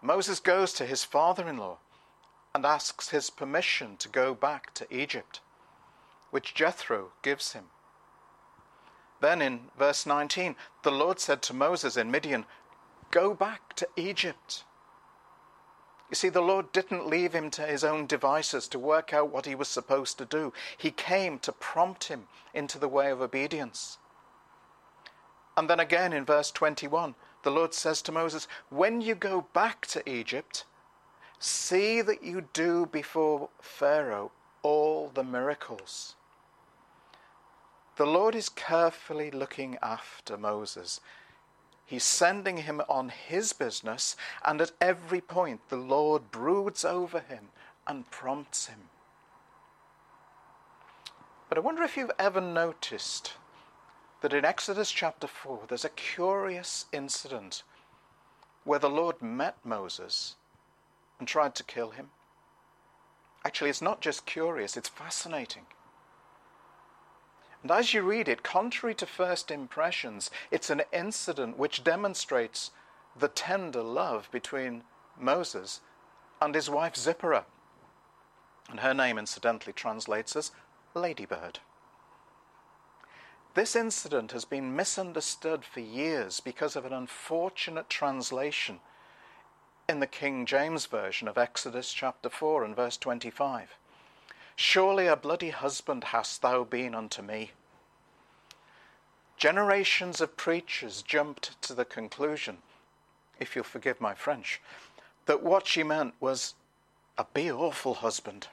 Moses 0.00 0.40
goes 0.40 0.72
to 0.74 0.86
his 0.86 1.04
father 1.04 1.48
in 1.48 1.58
law 1.58 1.78
and 2.54 2.66
asks 2.66 3.10
his 3.10 3.30
permission 3.30 3.96
to 3.98 4.08
go 4.08 4.34
back 4.34 4.74
to 4.74 4.94
Egypt, 4.94 5.40
which 6.32 6.54
Jethro 6.54 7.12
gives 7.20 7.52
him. 7.52 7.66
Then 9.20 9.42
in 9.42 9.70
verse 9.78 10.06
19, 10.06 10.56
the 10.82 10.90
Lord 10.90 11.20
said 11.20 11.42
to 11.42 11.54
Moses 11.54 11.96
in 11.96 12.10
Midian, 12.10 12.46
Go 13.10 13.34
back 13.34 13.74
to 13.74 13.86
Egypt. 13.96 14.64
You 16.08 16.16
see, 16.16 16.30
the 16.30 16.40
Lord 16.40 16.72
didn't 16.72 17.06
leave 17.06 17.34
him 17.34 17.50
to 17.50 17.62
his 17.62 17.84
own 17.84 18.06
devices 18.06 18.66
to 18.68 18.78
work 18.78 19.12
out 19.12 19.30
what 19.30 19.44
he 19.44 19.54
was 19.54 19.68
supposed 19.68 20.16
to 20.18 20.24
do. 20.24 20.54
He 20.76 20.90
came 20.90 21.38
to 21.40 21.52
prompt 21.52 22.04
him 22.04 22.28
into 22.54 22.78
the 22.78 22.88
way 22.88 23.10
of 23.10 23.20
obedience. 23.20 23.98
And 25.54 25.68
then 25.68 25.80
again 25.80 26.14
in 26.14 26.24
verse 26.24 26.50
21, 26.50 27.14
the 27.42 27.50
Lord 27.50 27.74
says 27.74 28.00
to 28.02 28.12
Moses, 28.12 28.48
When 28.70 29.02
you 29.02 29.14
go 29.14 29.46
back 29.52 29.84
to 29.88 30.08
Egypt, 30.08 30.64
see 31.38 32.00
that 32.00 32.24
you 32.24 32.48
do 32.54 32.86
before 32.86 33.50
Pharaoh 33.60 34.32
all 34.62 35.10
the 35.12 35.24
miracles. 35.24 36.14
The 37.96 38.06
Lord 38.06 38.34
is 38.34 38.48
carefully 38.48 39.30
looking 39.30 39.76
after 39.82 40.38
Moses. 40.38 41.00
He's 41.84 42.04
sending 42.04 42.58
him 42.58 42.80
on 42.88 43.10
his 43.10 43.52
business, 43.52 44.16
and 44.44 44.60
at 44.62 44.72
every 44.80 45.20
point, 45.20 45.68
the 45.68 45.76
Lord 45.76 46.30
broods 46.30 46.84
over 46.84 47.20
him 47.20 47.48
and 47.86 48.10
prompts 48.10 48.66
him. 48.66 48.88
But 51.48 51.58
I 51.58 51.60
wonder 51.60 51.82
if 51.82 51.98
you've 51.98 52.10
ever 52.18 52.40
noticed 52.40 53.34
that 54.22 54.32
in 54.32 54.44
Exodus 54.44 54.90
chapter 54.90 55.26
4, 55.26 55.64
there's 55.68 55.84
a 55.84 55.90
curious 55.90 56.86
incident 56.92 57.62
where 58.64 58.78
the 58.78 58.88
Lord 58.88 59.20
met 59.20 59.56
Moses 59.64 60.36
and 61.18 61.28
tried 61.28 61.54
to 61.56 61.64
kill 61.64 61.90
him. 61.90 62.10
Actually, 63.44 63.68
it's 63.68 63.82
not 63.82 64.00
just 64.00 64.24
curious, 64.24 64.76
it's 64.78 64.88
fascinating. 64.88 65.66
And 67.62 67.70
as 67.70 67.94
you 67.94 68.02
read 68.02 68.28
it, 68.28 68.42
contrary 68.42 68.94
to 68.96 69.06
first 69.06 69.50
impressions, 69.50 70.30
it's 70.50 70.70
an 70.70 70.82
incident 70.92 71.56
which 71.56 71.84
demonstrates 71.84 72.72
the 73.16 73.28
tender 73.28 73.82
love 73.82 74.28
between 74.32 74.82
Moses 75.18 75.80
and 76.40 76.54
his 76.54 76.68
wife 76.68 76.96
Zipporah. 76.96 77.46
And 78.68 78.80
her 78.80 78.94
name, 78.94 79.18
incidentally, 79.18 79.72
translates 79.72 80.34
as 80.34 80.50
Ladybird. 80.94 81.60
This 83.54 83.76
incident 83.76 84.32
has 84.32 84.44
been 84.44 84.74
misunderstood 84.74 85.64
for 85.64 85.80
years 85.80 86.40
because 86.40 86.74
of 86.74 86.86
an 86.86 86.92
unfortunate 86.92 87.90
translation 87.90 88.80
in 89.88 90.00
the 90.00 90.06
King 90.06 90.46
James 90.46 90.86
Version 90.86 91.28
of 91.28 91.36
Exodus 91.36 91.92
chapter 91.92 92.30
4 92.30 92.64
and 92.64 92.74
verse 92.74 92.96
25. 92.96 93.76
Surely 94.64 95.08
a 95.08 95.16
bloody 95.16 95.50
husband 95.50 96.04
hast 96.04 96.40
thou 96.40 96.62
been 96.62 96.94
unto 96.94 97.20
me. 97.20 97.50
Generations 99.36 100.20
of 100.20 100.36
preachers 100.36 101.02
jumped 101.02 101.60
to 101.62 101.74
the 101.74 101.84
conclusion, 101.84 102.58
if 103.40 103.56
you'll 103.56 103.64
forgive 103.64 104.00
my 104.00 104.14
French, 104.14 104.60
that 105.26 105.42
what 105.42 105.66
she 105.66 105.82
meant 105.82 106.14
was 106.20 106.54
a 107.18 107.26
be 107.34 107.50
awful 107.50 107.94
husband. 107.94 108.46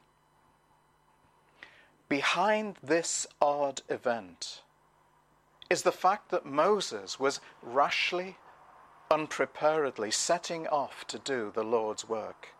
Behind 2.10 2.78
this 2.82 3.28
odd 3.40 3.84
event 3.88 4.64
is 5.70 5.84
the 5.84 5.92
fact 5.92 6.32
that 6.32 6.44
Moses 6.44 7.20
was 7.20 7.40
rashly, 7.62 8.36
unpreparedly 9.12 10.10
setting 10.10 10.68
off 10.70 11.06
to 11.06 11.20
do 11.20 11.52
the 11.54 11.64
Lord's 11.64 12.10
work. 12.10 12.56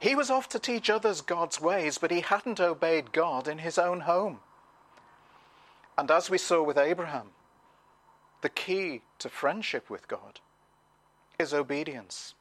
He 0.00 0.14
was 0.14 0.30
off 0.30 0.48
to 0.50 0.58
teach 0.58 0.88
others 0.88 1.20
God's 1.20 1.60
ways, 1.60 1.98
but 1.98 2.10
he 2.10 2.20
hadn't 2.20 2.60
obeyed 2.60 3.12
God 3.12 3.48
in 3.48 3.58
his 3.58 3.78
own 3.78 4.00
home. 4.00 4.40
And 5.96 6.10
as 6.10 6.30
we 6.30 6.38
saw 6.38 6.62
with 6.62 6.78
Abraham, 6.78 7.30
the 8.40 8.48
key 8.48 9.02
to 9.18 9.28
friendship 9.28 9.90
with 9.90 10.06
God 10.06 10.38
is 11.38 11.52
obedience. 11.52 12.34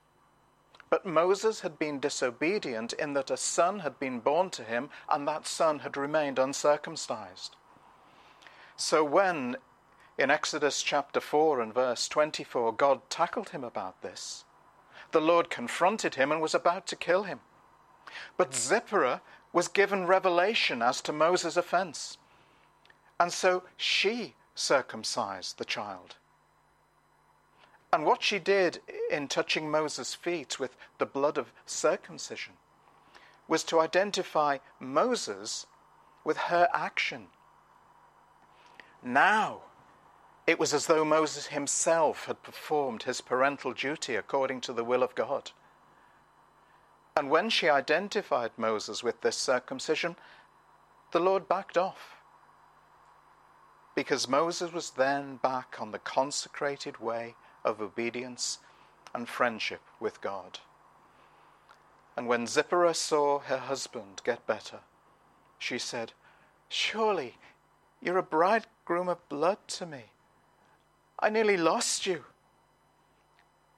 But 0.89 1.05
Moses 1.05 1.61
had 1.61 1.79
been 1.79 1.99
disobedient 1.99 2.93
in 2.93 3.13
that 3.13 3.31
a 3.31 3.37
son 3.37 3.79
had 3.79 3.99
been 3.99 4.19
born 4.19 4.51
to 4.51 4.63
him, 4.63 4.89
and 5.09 5.27
that 5.27 5.47
son 5.47 5.79
had 5.79 5.97
remained 5.97 6.37
uncircumcised. 6.39 7.55
So 8.75 9.03
when 9.03 9.57
in 10.17 10.31
Exodus 10.31 10.83
chapter 10.83 11.19
4 11.19 11.61
and 11.61 11.73
verse 11.73 12.07
24 12.07 12.73
God 12.73 13.01
tackled 13.09 13.49
him 13.49 13.63
about 13.63 14.01
this, 14.01 14.45
the 15.11 15.21
Lord 15.21 15.49
confronted 15.49 16.15
him 16.15 16.31
and 16.31 16.41
was 16.41 16.55
about 16.55 16.87
to 16.87 16.95
kill 16.95 17.23
him. 17.23 17.39
But 18.35 18.53
Zipporah 18.53 19.21
was 19.53 19.67
given 19.67 20.07
revelation 20.07 20.81
as 20.81 21.01
to 21.01 21.13
Moses' 21.13 21.57
offense. 21.57 22.17
And 23.19 23.31
so 23.31 23.63
she 23.75 24.35
circumcised 24.55 25.57
the 25.57 25.65
child. 25.65 26.15
And 27.91 28.05
what 28.05 28.21
she 28.21 28.37
did 28.37 28.81
in 29.09 29.27
touching 29.27 29.71
Moses' 29.71 30.13
feet 30.13 30.59
with 30.59 30.75
the 30.97 31.05
blood 31.05 31.37
of 31.37 31.53
circumcision 31.65 32.53
was 33.47 33.63
to 33.63 33.79
identify 33.79 34.57
Moses 34.79 35.65
with 36.23 36.37
her 36.37 36.67
action 36.73 37.27
now, 39.03 39.61
it 40.47 40.57
was 40.57 40.73
as 40.73 40.87
though 40.87 41.03
Moses 41.03 41.47
himself 41.47 42.25
had 42.25 42.41
performed 42.41 43.03
his 43.03 43.19
parental 43.19 43.73
duty 43.73 44.15
according 44.15 44.61
to 44.61 44.73
the 44.73 44.83
will 44.83 45.03
of 45.03 45.13
God. 45.13 45.51
And 47.17 47.29
when 47.29 47.49
she 47.49 47.67
identified 47.67 48.51
Moses 48.55 49.03
with 49.03 49.19
this 49.21 49.35
circumcision, 49.35 50.15
the 51.11 51.19
Lord 51.19 51.49
backed 51.49 51.77
off. 51.77 52.15
Because 53.93 54.29
Moses 54.29 54.71
was 54.71 54.91
then 54.91 55.35
back 55.37 55.77
on 55.81 55.91
the 55.91 55.99
consecrated 55.99 56.99
way 56.99 57.35
of 57.65 57.81
obedience 57.81 58.59
and 59.13 59.27
friendship 59.27 59.81
with 59.99 60.21
God. 60.21 60.59
And 62.15 62.27
when 62.27 62.47
Zipporah 62.47 62.93
saw 62.93 63.39
her 63.39 63.57
husband 63.57 64.21
get 64.23 64.47
better, 64.47 64.79
she 65.59 65.77
said, 65.77 66.13
Surely 66.69 67.35
you're 68.01 68.17
a 68.17 68.23
bridegroom 68.23 69.09
of 69.09 69.27
blood 69.27 69.57
to 69.69 69.85
me. 69.85 70.05
I 71.19 71.29
nearly 71.29 71.57
lost 71.57 72.05
you. 72.05 72.25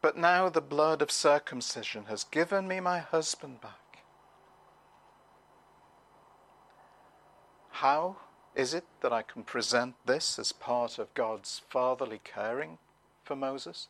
But 0.02 0.18
now 0.18 0.50
the 0.50 0.62
blood 0.62 1.02
of 1.02 1.12
circumcision 1.12 2.06
has 2.06 2.24
given 2.24 2.68
me 2.68 2.80
my 2.80 3.00
husband 3.00 3.62
back. 3.62 4.04
How 7.72 8.18
is 8.56 8.74
it 8.74 8.84
that 9.02 9.14
I 9.14 9.22
can 9.22 9.44
present 9.44 9.96
this 10.06 10.38
as 10.38 10.52
part 10.52 11.00
of 11.00 11.14
God's 11.14 11.62
fatherly 11.70 12.20
caring 12.24 12.78
for 13.24 13.36
Moses? 13.36 13.88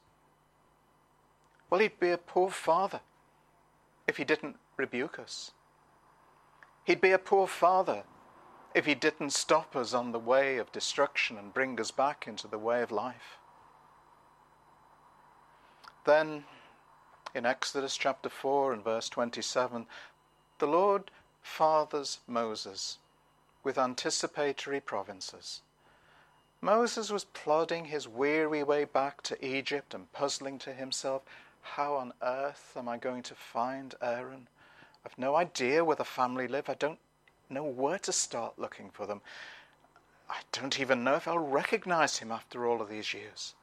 Well, 1.70 1.82
he'd 1.82 2.00
be 2.00 2.12
a 2.12 2.18
poor 2.18 2.52
father 2.52 3.02
if 4.08 4.18
he 4.18 4.24
didn't 4.24 4.58
rebuke 4.78 5.18
us. 5.18 5.52
He'd 6.84 7.02
be 7.02 7.12
a 7.12 7.20
poor 7.20 7.48
father 7.48 8.04
if 8.76 8.86
he 8.86 8.94
didn't 8.96 9.32
stop 9.32 9.76
us 9.76 9.94
on 9.94 10.12
the 10.12 10.20
way 10.20 10.58
of 10.58 10.72
destruction 10.72 11.38
and 11.38 11.54
bring 11.54 11.80
us 11.80 11.90
back 11.90 12.28
into 12.28 12.48
the 12.48 12.60
way 12.60 12.84
of 12.84 12.92
life. 12.92 13.39
Then, 16.10 16.46
in 17.36 17.46
Exodus 17.46 17.96
chapter 17.96 18.30
4 18.30 18.74
and 18.74 18.84
verse 18.84 19.10
27, 19.10 19.86
the 20.58 20.66
Lord 20.66 21.12
fathers 21.44 22.20
Moses 22.26 22.98
with 23.64 23.78
anticipatory 23.78 24.80
provinces. 24.80 25.62
Moses 26.62 27.12
was 27.12 27.26
plodding 27.26 27.86
his 27.86 28.08
weary 28.08 28.64
way 28.64 28.86
back 28.86 29.22
to 29.22 29.46
Egypt 29.46 29.94
and 29.94 30.12
puzzling 30.12 30.58
to 30.58 30.74
himself, 30.74 31.22
How 31.62 31.94
on 31.98 32.14
earth 32.24 32.74
am 32.76 32.90
I 32.90 32.98
going 32.98 33.22
to 33.22 33.36
find 33.36 33.94
Aaron? 34.02 34.48
I've 35.06 35.16
no 35.16 35.36
idea 35.36 35.86
where 35.86 35.96
the 35.96 36.04
family 36.04 36.48
live. 36.48 36.70
I 36.70 36.74
don't 36.74 36.98
know 37.52 37.66
where 37.66 38.00
to 38.00 38.12
start 38.12 38.58
looking 38.58 38.90
for 38.90 39.06
them. 39.06 39.22
I 40.28 40.40
don't 40.54 40.80
even 40.80 41.04
know 41.04 41.14
if 41.14 41.28
I'll 41.28 41.38
recognize 41.38 42.18
him 42.18 42.32
after 42.32 42.66
all 42.66 42.82
of 42.82 42.90
these 42.90 43.14
years. 43.14 43.54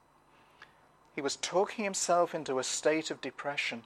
He 1.17 1.23
was 1.23 1.37
talking 1.37 1.83
himself 1.83 2.35
into 2.35 2.59
a 2.59 2.65
state 2.65 3.11
of 3.11 3.23
depression. 3.23 3.85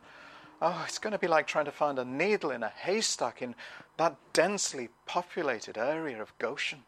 Oh, 0.60 0.84
it's 0.86 0.98
going 0.98 1.12
to 1.12 1.18
be 1.18 1.28
like 1.28 1.46
trying 1.46 1.64
to 1.66 1.70
find 1.70 1.96
a 1.96 2.04
needle 2.04 2.50
in 2.50 2.64
a 2.64 2.68
haystack 2.68 3.40
in 3.40 3.54
that 3.98 4.16
densely 4.32 4.88
populated 5.06 5.78
area 5.78 6.20
of 6.20 6.36
Goshen. 6.38 6.82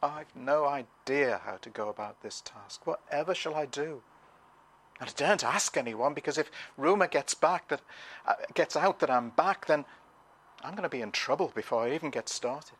I've 0.00 0.34
no 0.36 0.66
idea 0.66 1.40
how 1.44 1.56
to 1.56 1.70
go 1.70 1.88
about 1.88 2.22
this 2.22 2.40
task. 2.40 2.86
Whatever 2.86 3.34
shall 3.34 3.56
I 3.56 3.66
do? 3.66 4.02
And 5.00 5.10
I 5.10 5.12
daren't 5.16 5.44
ask 5.44 5.76
anyone 5.76 6.14
because 6.14 6.38
if 6.38 6.50
rumor 6.76 7.08
gets 7.08 7.34
back 7.34 7.68
that 7.68 7.80
uh, 8.24 8.34
gets 8.54 8.76
out 8.76 9.00
that 9.00 9.10
I'm 9.10 9.30
back, 9.30 9.66
then 9.66 9.84
I'm 10.62 10.74
going 10.74 10.84
to 10.84 10.88
be 10.88 11.02
in 11.02 11.10
trouble 11.10 11.50
before 11.52 11.82
I 11.82 11.94
even 11.94 12.10
get 12.10 12.28
started. 12.28 12.78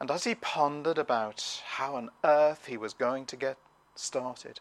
And 0.00 0.10
as 0.10 0.24
he 0.24 0.34
pondered 0.34 0.98
about 0.98 1.62
how 1.64 1.94
on 1.94 2.10
earth 2.24 2.66
he 2.66 2.76
was 2.76 2.94
going 2.94 3.26
to 3.26 3.36
get 3.36 3.58
started, 3.94 4.60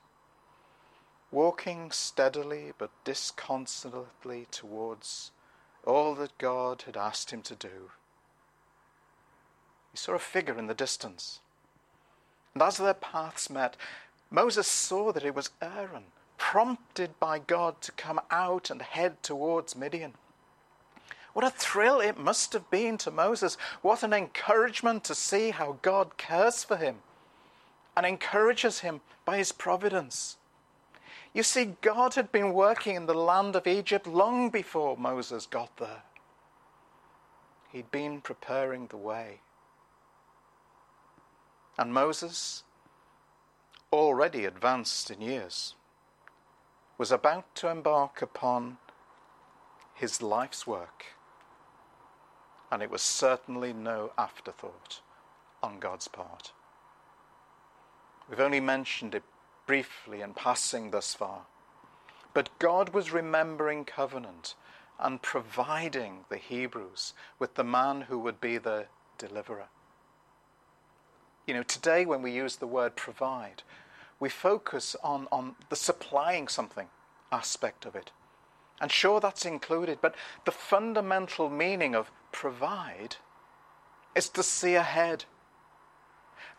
walking 1.32 1.92
steadily 1.92 2.72
but 2.78 2.92
disconsolately 3.04 4.48
towards 4.52 5.32
all 5.86 6.16
that 6.16 6.38
God 6.38 6.84
had 6.84 6.96
asked 6.96 7.32
him 7.32 7.42
to 7.44 7.56
do, 7.56 7.92
he 9.92 9.98
saw 9.98 10.14
a 10.14 10.20
figure 10.20 10.58
in 10.58 10.68
the 10.68 10.74
distance. 10.74 11.40
And 12.54 12.64
as 12.64 12.78
their 12.78 12.94
paths 12.94 13.50
met, 13.50 13.76
Moses 14.30 14.68
saw 14.68 15.12
that 15.12 15.26
it 15.26 15.36
was 15.36 15.52
Aaron, 15.62 16.06
prompted 16.38 17.20
by 17.20 17.40
God 17.40 17.82
to 17.82 17.92
come 17.92 18.20
out 18.32 18.70
and 18.70 18.82
head 18.82 19.22
towards 19.22 19.76
Midian. 19.76 20.14
What 21.34 21.46
a 21.46 21.50
thrill 21.50 22.00
it 22.00 22.18
must 22.18 22.54
have 22.54 22.70
been 22.70 22.98
to 23.00 23.12
Moses. 23.12 23.58
What 23.82 24.04
an 24.04 24.14
encouragement 24.14 25.04
to 25.06 25.16
see 25.16 25.50
how 25.50 25.78
God 25.82 26.18
cares 26.18 26.64
for 26.64 26.78
him 26.78 26.98
and 27.96 28.06
encourages 28.06 28.80
him 28.80 29.02
by 29.26 29.38
his 29.38 29.52
providence. 29.52 30.38
You 31.34 31.44
see, 31.44 31.76
God 31.82 32.16
had 32.16 32.32
been 32.32 32.54
working 32.54 32.96
in 32.96 33.06
the 33.06 33.14
land 33.14 33.56
of 33.56 33.68
Egypt 33.68 34.08
long 34.08 34.50
before 34.50 34.98
Moses 34.98 35.46
got 35.46 35.78
there. 35.78 36.04
He'd 37.72 37.92
been 37.92 38.22
preparing 38.22 38.88
the 38.88 38.98
way. 38.98 39.42
And 41.78 41.94
Moses, 41.94 42.64
already 43.92 44.46
advanced 44.46 45.10
in 45.10 45.22
years, 45.22 45.74
was 47.00 47.12
about 47.12 47.56
to 47.56 47.70
embark 47.70 48.22
upon 48.22 48.78
his 49.96 50.22
life's 50.22 50.68
work 50.68 51.06
and 52.74 52.82
it 52.82 52.90
was 52.90 53.04
certainly 53.04 53.72
no 53.72 54.12
afterthought 54.18 55.02
on 55.62 55.78
God's 55.78 56.08
part. 56.08 56.54
We've 58.30 58.40
only 58.40 58.60
mentioned 58.60 59.16
it 59.16 59.24
briefly 59.66 60.22
in 60.22 60.34
passing 60.34 60.92
thus 60.92 61.14
far, 61.14 61.42
but 62.34 62.58
God 62.60 62.90
was 62.90 63.12
remembering 63.12 63.86
covenant 63.86 64.56
and 65.00 65.22
providing 65.22 66.26
the 66.30 66.38
Hebrews 66.38 67.14
with 67.40 67.56
the 67.56 67.64
man 67.64 68.02
who 68.02 68.20
would 68.20 68.40
be 68.40 68.58
the 68.58 68.86
deliverer. 69.18 69.68
You 71.46 71.54
know, 71.54 71.64
today 71.64 72.06
when 72.06 72.22
we 72.22 72.32
use 72.32 72.56
the 72.56 72.68
word 72.68 72.96
provide, 72.96 73.64
we 74.20 74.30
focus 74.30 74.96
on, 75.04 75.28
on 75.32 75.56
the 75.70 75.76
supplying 75.76 76.48
something 76.48 76.88
aspect 77.32 77.86
of 77.86 77.96
it. 77.96 78.12
And 78.80 78.92
sure, 78.92 79.20
that's 79.20 79.46
included, 79.46 80.00
but 80.02 80.16
the 80.46 80.52
fundamental 80.52 81.50
meaning 81.50 81.96
of 81.96 82.12
provide 82.32 83.18
is 84.16 84.30
to 84.30 84.44
see 84.44 84.76
ahead. 84.76 85.26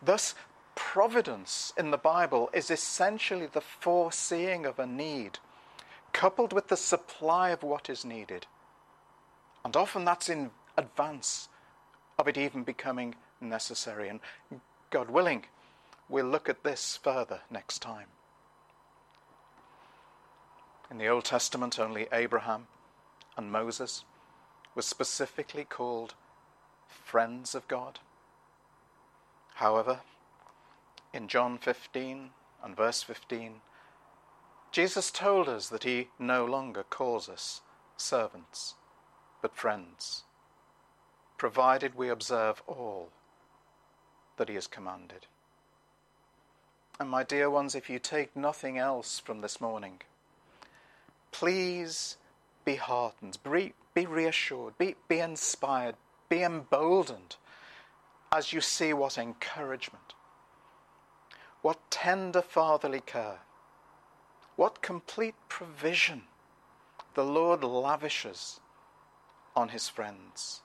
Thus, 0.01 0.35
providence 0.75 1.73
in 1.77 1.91
the 1.91 1.97
Bible 1.97 2.49
is 2.53 2.69
essentially 2.69 3.47
the 3.47 3.61
foreseeing 3.61 4.65
of 4.65 4.77
a 4.77 4.85
need, 4.85 5.39
coupled 6.13 6.53
with 6.53 6.67
the 6.67 6.77
supply 6.77 7.49
of 7.49 7.63
what 7.63 7.89
is 7.89 8.05
needed. 8.05 8.45
And 9.63 9.75
often 9.75 10.05
that's 10.05 10.29
in 10.29 10.51
advance 10.77 11.49
of 12.19 12.27
it 12.27 12.37
even 12.37 12.63
becoming 12.63 13.15
necessary. 13.41 14.09
And 14.09 14.19
God 14.89 15.09
willing, 15.09 15.45
we'll 16.07 16.27
look 16.27 16.47
at 16.49 16.63
this 16.63 16.99
further 17.01 17.41
next 17.49 17.79
time. 17.79 18.07
In 20.91 20.97
the 20.97 21.07
Old 21.07 21.25
Testament, 21.25 21.79
only 21.79 22.07
Abraham 22.11 22.67
and 23.35 23.51
Moses 23.51 24.03
were 24.75 24.81
specifically 24.81 25.63
called 25.63 26.13
friends 26.87 27.55
of 27.55 27.67
God. 27.67 27.99
However, 29.55 30.01
in 31.15 31.27
John 31.27 31.57
15 31.57 32.29
and 32.63 32.75
verse 32.75 33.01
15, 33.01 33.61
Jesus 34.71 35.09
told 35.09 35.47
us 35.47 35.69
that 35.69 35.83
he 35.83 36.09
no 36.19 36.45
longer 36.45 36.83
calls 36.83 37.29
us 37.29 37.61
servants, 37.97 38.75
but 39.41 39.55
friends, 39.55 40.23
provided 41.37 41.95
we 41.95 42.09
observe 42.09 42.61
all 42.67 43.09
that 44.37 44.49
he 44.49 44.55
has 44.55 44.67
commanded. 44.67 45.27
And 46.99 47.09
my 47.09 47.23
dear 47.23 47.49
ones, 47.49 47.73
if 47.73 47.89
you 47.89 47.99
take 47.99 48.35
nothing 48.35 48.77
else 48.77 49.19
from 49.19 49.41
this 49.41 49.59
morning, 49.59 50.01
Please 51.35 52.15
be 52.63 52.75
heartened, 52.75 53.37
be, 53.43 53.73
be 53.93 54.05
reassured, 54.05 54.77
be, 54.77 54.95
be 55.09 55.19
inspired, 55.19 55.95
be 56.29 56.43
emboldened 56.43 57.35
as 58.31 58.53
you 58.53 58.61
see 58.61 58.93
what 58.93 59.17
encouragement, 59.17 60.13
what 61.65 61.89
tender 61.89 62.43
fatherly 62.43 62.99
care, 62.99 63.39
what 64.55 64.83
complete 64.83 65.33
provision 65.49 66.21
the 67.15 67.23
Lord 67.23 67.63
lavishes 67.63 68.59
on 69.55 69.69
his 69.69 69.89
friends. 69.89 70.61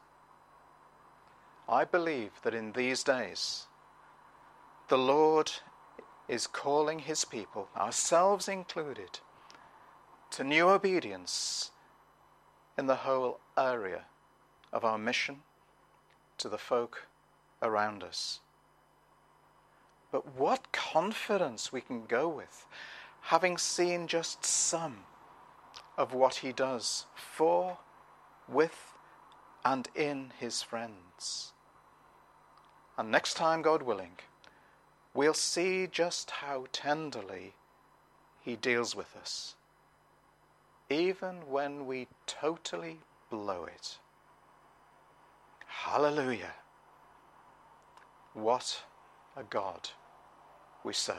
I 1.66 1.86
believe 1.86 2.32
that 2.42 2.52
in 2.52 2.72
these 2.72 3.02
days, 3.02 3.66
the 4.88 4.98
Lord 4.98 5.50
is 6.28 6.46
calling 6.46 6.98
his 6.98 7.24
people, 7.24 7.70
ourselves 7.74 8.46
included, 8.46 9.20
to 10.32 10.44
new 10.44 10.68
obedience 10.68 11.70
in 12.76 12.88
the 12.88 13.06
whole 13.06 13.40
area 13.56 14.04
of 14.70 14.84
our 14.84 14.98
mission 14.98 15.36
to 16.36 16.50
the 16.50 16.58
folk 16.58 17.06
around 17.62 18.04
us. 18.04 18.40
But 20.12 20.34
what 20.34 20.72
confidence 20.72 21.72
we 21.72 21.80
can 21.80 22.04
go 22.06 22.28
with, 22.28 22.66
having 23.22 23.58
seen 23.58 24.06
just 24.06 24.44
some 24.44 24.98
of 25.96 26.14
what 26.14 26.36
he 26.36 26.52
does 26.52 27.06
for, 27.14 27.78
with, 28.48 28.92
and 29.64 29.88
in 29.94 30.32
his 30.38 30.62
friends. 30.62 31.52
And 32.98 33.10
next 33.10 33.34
time, 33.34 33.62
God 33.62 33.82
willing, 33.82 34.16
we'll 35.14 35.34
see 35.34 35.86
just 35.86 36.30
how 36.30 36.66
tenderly 36.72 37.54
he 38.42 38.56
deals 38.56 38.96
with 38.96 39.14
us 39.16 39.54
even 40.90 41.36
when 41.48 41.86
we 41.86 42.08
totally 42.26 42.98
blow 43.30 43.64
it. 43.64 43.98
Hallelujah. 45.66 46.54
What 48.34 48.82
a 49.36 49.44
God 49.44 49.90
we 50.84 50.92
serve. 50.92 51.16